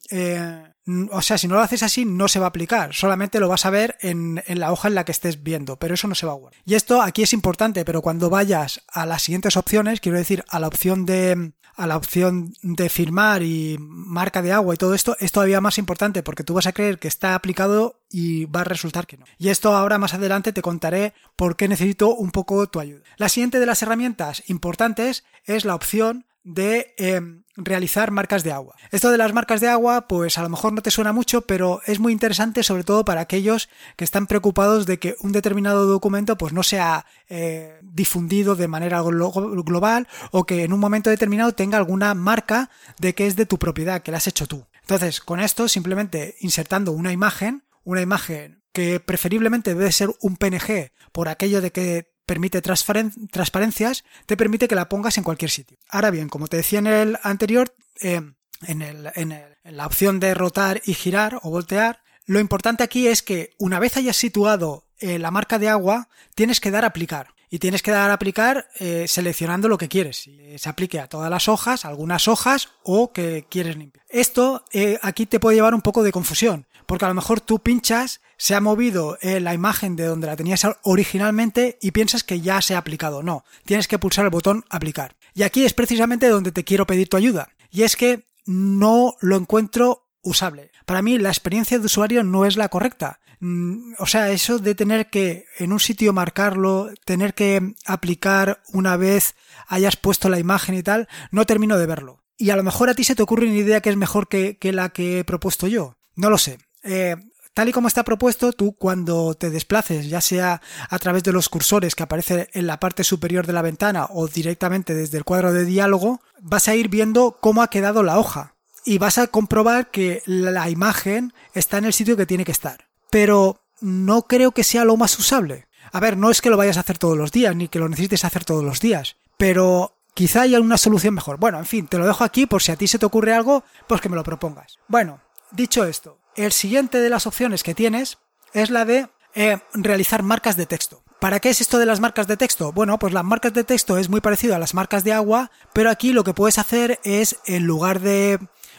o 1.11 1.21
sea, 1.21 1.37
si 1.37 1.49
no 1.49 1.57
lo 1.57 1.61
haces 1.61 1.83
así, 1.83 2.05
no 2.05 2.29
se 2.29 2.39
va 2.39 2.47
a 2.47 2.49
aplicar. 2.49 2.95
Solamente 2.95 3.41
lo 3.41 3.49
vas 3.49 3.67
a 3.67 3.71
ver 3.71 3.97
en, 4.01 4.43
la 4.47 4.73
hoja 4.73 4.89
en 4.89 4.95
la 4.95 5.05
que 5.05 5.13
estés 5.13 5.43
viendo, 5.43 5.79
pero 5.79 5.95
eso 5.95 6.07
no 6.07 6.15
se 6.15 6.27
va 6.27 6.33
a 6.33 6.37
guardar. 6.37 6.61
Y 6.65 6.75
esto 6.75 7.03
aquí 7.03 7.23
es 7.23 7.33
importante, 7.33 7.85
pero 7.85 8.03
cuando 8.03 8.31
vayas 8.31 8.83
a 8.89 9.05
las 9.05 9.23
siguientes 9.23 9.57
opciones, 9.57 10.01
quiero 10.01 10.19
decir, 10.19 10.45
a 10.49 10.61
la 10.61 10.69
opción 10.69 11.05
de, 11.05 11.53
a 11.75 11.87
la 11.87 11.97
opción 11.97 12.55
de 12.63 12.89
firmar 12.89 13.43
y 13.43 13.77
marca 13.81 14.43
de 14.43 14.53
agua 14.53 14.75
y 14.75 14.79
todo 14.79 14.95
esto, 14.95 15.17
es 15.19 15.33
todavía 15.33 15.61
más 15.61 15.79
importante 15.79 16.23
porque 16.23 16.45
tú 16.45 16.55
vas 16.55 16.67
a 16.67 16.73
creer 16.73 16.99
que 16.99 17.09
está 17.09 17.35
aplicado 17.35 18.01
y 18.09 18.45
va 18.45 18.61
a 18.61 18.65
resultar 18.65 19.09
que 19.09 19.17
no. 19.17 19.27
Y 19.39 19.49
esto 19.49 19.75
ahora 19.75 19.99
más 19.99 20.15
adelante 20.15 20.53
te 20.53 20.63
contaré 20.63 21.15
por 21.35 21.57
qué 21.57 21.67
necesito 21.67 22.15
un 22.15 22.31
poco 22.31 22.67
tu 22.69 22.79
ayuda. 22.79 23.03
La 23.17 23.29
siguiente 23.29 23.59
de 23.59 23.67
las 23.67 23.83
herramientas 23.83 24.45
importantes 24.47 25.25
es 25.45 25.65
la 25.65 25.75
opción 25.75 26.26
de 26.47 26.95
em, 26.97 27.43
realizar 27.57 28.13
marcas 28.13 28.45
de 28.45 28.53
agua. 28.53 28.77
Esto 28.93 29.11
de 29.11 29.19
las 29.19 29.33
marcas 29.33 29.61
de 29.61 29.69
agua, 29.69 30.07
pues 30.07 30.39
a 30.39 30.43
lo 30.43 30.49
mejor 30.49 30.73
no 30.73 30.81
te 30.81 30.93
suena 30.93 31.13
mucho, 31.13 31.43
pero 31.43 31.81
es 31.87 31.99
muy 31.99 32.13
interesante 32.13 32.63
sobre 32.63 32.85
todo 32.85 33.05
para 33.05 33.21
aquellos 33.21 33.69
que 33.97 34.05
están 34.05 34.29
preocupados 34.29 34.87
de 34.87 35.01
que 35.01 35.17
un 35.21 35.33
determinado 35.33 35.87
documento 35.87 36.39
pues 36.39 36.53
no 36.53 36.63
sea 36.63 37.05
eh, 37.29 37.81
difundido 37.83 38.55
de 38.55 38.69
manera 38.69 39.01
global 39.01 40.07
o 40.31 40.47
que 40.47 40.63
en 40.63 40.73
un 40.73 40.79
momento 40.79 41.11
determinado 41.11 41.51
tenga 41.51 41.79
alguna 41.79 42.15
marca 42.15 42.71
de 43.01 43.15
que 43.17 43.27
es 43.27 43.35
de 43.35 43.47
tu 43.47 43.59
propiedad, 43.59 44.03
que 44.03 44.13
la 44.13 44.19
has 44.19 44.29
hecho 44.29 44.47
tú. 44.47 44.67
Entonces, 44.83 45.21
con 45.21 45.41
esto, 45.41 45.67
simplemente 45.67 46.37
insertando 46.39 46.93
una 46.93 47.11
imagen, 47.11 47.65
una 47.83 48.03
imagen 48.03 48.63
que 48.73 49.01
preferiblemente 49.01 49.75
debe 49.75 49.91
ser 49.91 50.11
un 50.21 50.37
PNG 50.37 50.93
por 51.11 51.29
aquello 51.29 51.61
de 51.61 51.73
que 51.73 52.16
permite 52.27 52.61
transparencias, 52.61 54.05
te 54.27 54.37
permite 54.37 54.69
que 54.69 54.75
la 54.75 54.89
pongas 54.89 55.17
en 55.17 55.25
cualquier 55.25 55.51
sitio. 55.51 55.79
Ahora 55.89 56.11
bien, 56.11 56.29
como 56.29 56.49
te 56.49 56.59
decía 56.59 56.81
en 56.81 56.89
el 56.89 57.19
anterior, 57.23 57.75
eh, 58.01 58.21
en, 58.67 58.83
el, 58.83 59.11
en, 59.15 59.33
en 59.33 59.77
la 59.77 59.87
opción 59.87 60.21
de 60.21 60.35
rotar 60.35 60.83
y 60.85 60.95
girar 60.95 61.39
o 61.43 61.51
voltear, 61.51 62.03
lo 62.27 62.41
importante 62.41 62.83
aquí 62.83 63.07
es 63.07 63.23
que 63.23 63.55
una 63.59 63.79
vez 63.79 63.97
hayas 63.97 64.17
situado 64.17 64.85
eh, 64.99 65.19
la 65.19 65.31
marca 65.31 65.59
de 65.59 65.69
agua, 65.69 66.09
tienes 66.35 66.61
que 66.61 66.71
dar 66.71 66.85
a 66.85 66.89
aplicar. 66.89 67.36
Y 67.49 67.59
tienes 67.59 67.83
que 67.83 67.91
dar 67.91 68.11
a 68.11 68.15
aplicar 68.15 68.69
eh, 68.79 69.07
seleccionando 69.09 69.69
lo 69.69 69.79
que 69.79 69.89
quieres. 69.89 70.17
Si 70.19 70.59
se 70.59 70.69
aplique 70.69 70.99
a 70.99 71.09
todas 71.09 71.31
las 71.31 71.49
hojas, 71.49 71.85
algunas 71.85 72.29
hojas 72.29 72.71
o 72.83 73.13
que 73.13 73.47
quieres 73.49 73.77
limpiar. 73.77 74.05
Esto 74.09 74.65
eh, 74.73 74.99
aquí 75.03 75.27
te 75.27 75.41
puede 75.41 75.57
llevar 75.57 75.75
un 75.75 75.83
poco 75.83 76.03
de 76.03 76.13
confusión. 76.13 76.67
Porque 76.87 77.05
a 77.05 77.09
lo 77.09 77.15
mejor 77.15 77.41
tú 77.41 77.59
pinchas, 77.59 78.21
se 78.37 78.55
ha 78.55 78.61
movido 78.61 79.19
la 79.21 79.55
imagen 79.55 79.97
de 79.97 80.05
donde 80.05 80.29
la 80.29 80.37
tenías 80.37 80.65
originalmente 80.85 81.79
y 81.83 81.91
piensas 81.91 82.23
que 82.23 82.41
ya 82.41 82.63
se 82.63 82.77
ha 82.77 82.79
aplicado. 82.79 83.25
No, 83.25 83.45
tienes 83.65 83.89
que 83.89 83.99
pulsar 83.99 84.25
el 84.25 84.31
botón 84.31 84.65
aplicar. 84.71 85.17
Y 85.35 85.43
aquí 85.43 85.65
es 85.65 85.75
precisamente 85.75 86.29
donde 86.29 86.53
te 86.53 86.63
quiero 86.63 86.87
pedir 86.87 87.09
tu 87.09 87.17
ayuda. 87.17 87.49
Y 87.73 87.83
es 87.83 87.97
que 87.97 88.25
no 88.47 89.17
lo 89.21 89.37
encuentro 89.37 90.07
usable. 90.23 90.71
Para 90.87 91.03
mí 91.03 91.19
la 91.19 91.29
experiencia 91.29 91.79
de 91.79 91.87
usuario 91.87 92.23
no 92.23 92.45
es 92.45 92.57
la 92.57 92.69
correcta. 92.69 93.21
Mm, 93.41 93.95
o 93.99 94.07
sea, 94.07 94.31
eso 94.31 94.59
de 94.59 94.75
tener 94.75 95.11
que 95.11 95.45
en 95.59 95.73
un 95.73 95.81
sitio 95.81 96.13
marcarlo, 96.13 96.91
tener 97.05 97.35
que 97.35 97.75
aplicar 97.85 98.63
una 98.73 98.97
vez 98.97 99.35
hayas 99.69 99.97
puesto 99.97 100.29
la 100.29 100.39
imagen 100.39 100.75
y 100.75 100.83
tal, 100.83 101.09
no 101.31 101.45
termino 101.45 101.79
de 101.79 101.87
verlo. 101.87 102.23
Y 102.39 102.51
a 102.51 102.57
lo 102.57 102.63
mejor 102.63 102.91
a 102.91 102.95
ti 102.95 103.05
se 103.05 103.15
te 103.15 103.23
ocurre 103.23 103.47
una 103.47 103.57
idea 103.57 103.81
que 103.81 103.91
es 103.91 103.97
mejor 103.97 104.29
que, 104.29 104.59
la 104.63 104.91
que 104.91 105.21
he 105.21 105.25
propuesto 105.25 105.67
yo. 105.67 105.97
No 106.15 106.31
lo 106.31 106.39
sé. 106.39 106.59
Eh, 106.83 107.17
tal 107.55 107.69
y 107.69 107.73
como 107.73 107.89
está 107.89 108.05
propuesto, 108.05 108.53
tú 108.53 108.73
cuando 108.73 109.35
te 109.35 109.51
desplaces, 109.51 110.09
ya 110.09 110.21
sea 110.21 110.61
a 110.89 110.99
través 110.99 111.23
de 111.25 111.33
los 111.33 111.49
cursores 111.49 111.95
que 111.95 112.03
aparecen 112.03 112.47
en 112.53 112.67
la 112.67 112.79
parte 112.79 113.05
superior 113.05 113.47
de 113.47 113.55
la 113.55 113.63
ventana 113.63 114.07
o 114.11 114.29
directamente 114.29 114.95
desde 114.95 115.19
el 115.19 115.25
cuadro 115.25 115.53
de 115.53 115.65
diálogo, 115.65 116.21
vas 116.41 116.69
a 116.69 116.75
ir 116.75 116.89
viendo 116.89 117.39
cómo 117.41 117.63
ha 117.63 117.71
quedado 117.71 118.03
la 118.03 118.19
hoja 118.19 118.55
y 118.85 118.99
vas 118.99 119.19
a 119.19 119.27
comprobar 119.27 119.91
que 119.91 120.23
la 120.27 120.69
imagen 120.71 121.33
está 121.55 121.79
en 121.79 121.87
el 121.87 121.93
sitio 121.93 122.17
que 122.17 122.27
tiene 122.27 122.45
que 122.45 122.53
estar 122.53 122.86
pero 123.17 123.63
no 123.81 124.27
creo 124.27 124.53
que 124.53 124.63
sea 124.63 124.85
lo 124.85 124.99
más 124.99 125.19
usable. 125.19 125.69
A 125.91 126.01
ver, 126.01 126.19
no 126.19 126.31
es 126.31 126.43
que 126.43 126.51
lo 126.51 126.59
vayas 126.59 126.77
a 126.77 126.81
hacer 126.81 126.99
todos 126.99 127.17
los 127.17 127.33
días, 127.33 127.57
ni 127.57 127.67
que 127.67 127.79
lo 127.79 127.89
necesites 127.89 128.27
hacer 128.27 128.45
todos 128.45 128.63
los 128.63 128.79
días, 128.79 129.17
pero 129.39 129.97
quizá 130.13 130.43
haya 130.43 130.61
una 130.61 130.77
solución 130.77 131.15
mejor. 131.15 131.39
Bueno, 131.39 131.59
en 131.59 131.65
fin, 131.65 131.87
te 131.87 131.97
lo 131.97 132.07
dejo 132.07 132.25
aquí 132.25 132.45
por 132.45 132.63
si 132.63 132.73
a 132.73 132.77
ti 132.77 132.87
se 132.87 132.99
te 132.99 133.07
ocurre 133.07 133.33
algo, 133.33 133.65
pues 133.87 134.03
que 134.03 134.11
me 134.11 134.17
lo 134.17 134.23
propongas. 134.23 134.77
Bueno, 134.87 135.23
dicho 135.51 135.87
esto, 135.87 136.19
el 136.35 136.53
siguiente 136.53 136.99
de 136.99 137.09
las 137.09 137.27
opciones 137.27 137.63
que 137.63 137.75
tienes 137.75 138.19
es 138.53 138.69
la 138.69 138.85
de 138.85 139.09
eh, 139.35 139.61
realizar 139.73 140.23
marcas 140.23 140.59
de 140.59 140.67
texto. 140.67 141.03
¿Para 141.19 141.41
qué 141.41 141.49
es 141.49 141.63
esto 141.63 141.79
de 141.79 141.87
las 141.87 142.01
marcas 142.01 142.27
de 142.27 142.37
texto? 142.37 142.73
Bueno, 142.73 142.99
pues 142.99 143.15
las 143.15 143.25
marcas 143.25 143.55
de 143.55 143.65
texto 143.65 143.97
es 143.97 144.11
muy 144.11 144.21
parecido 144.21 144.55
a 144.55 144.59
las 144.59 144.75
marcas 144.75 145.05
de 145.05 145.15
agua, 145.15 145.51
pero 145.73 145.89
aquí 145.89 146.13
lo 146.13 146.23
que 146.23 146.35
puedes 146.35 146.59
hacer 146.59 147.01
es, 147.03 147.39
en 147.47 147.65
lugar 147.65 148.01
de 148.01 148.39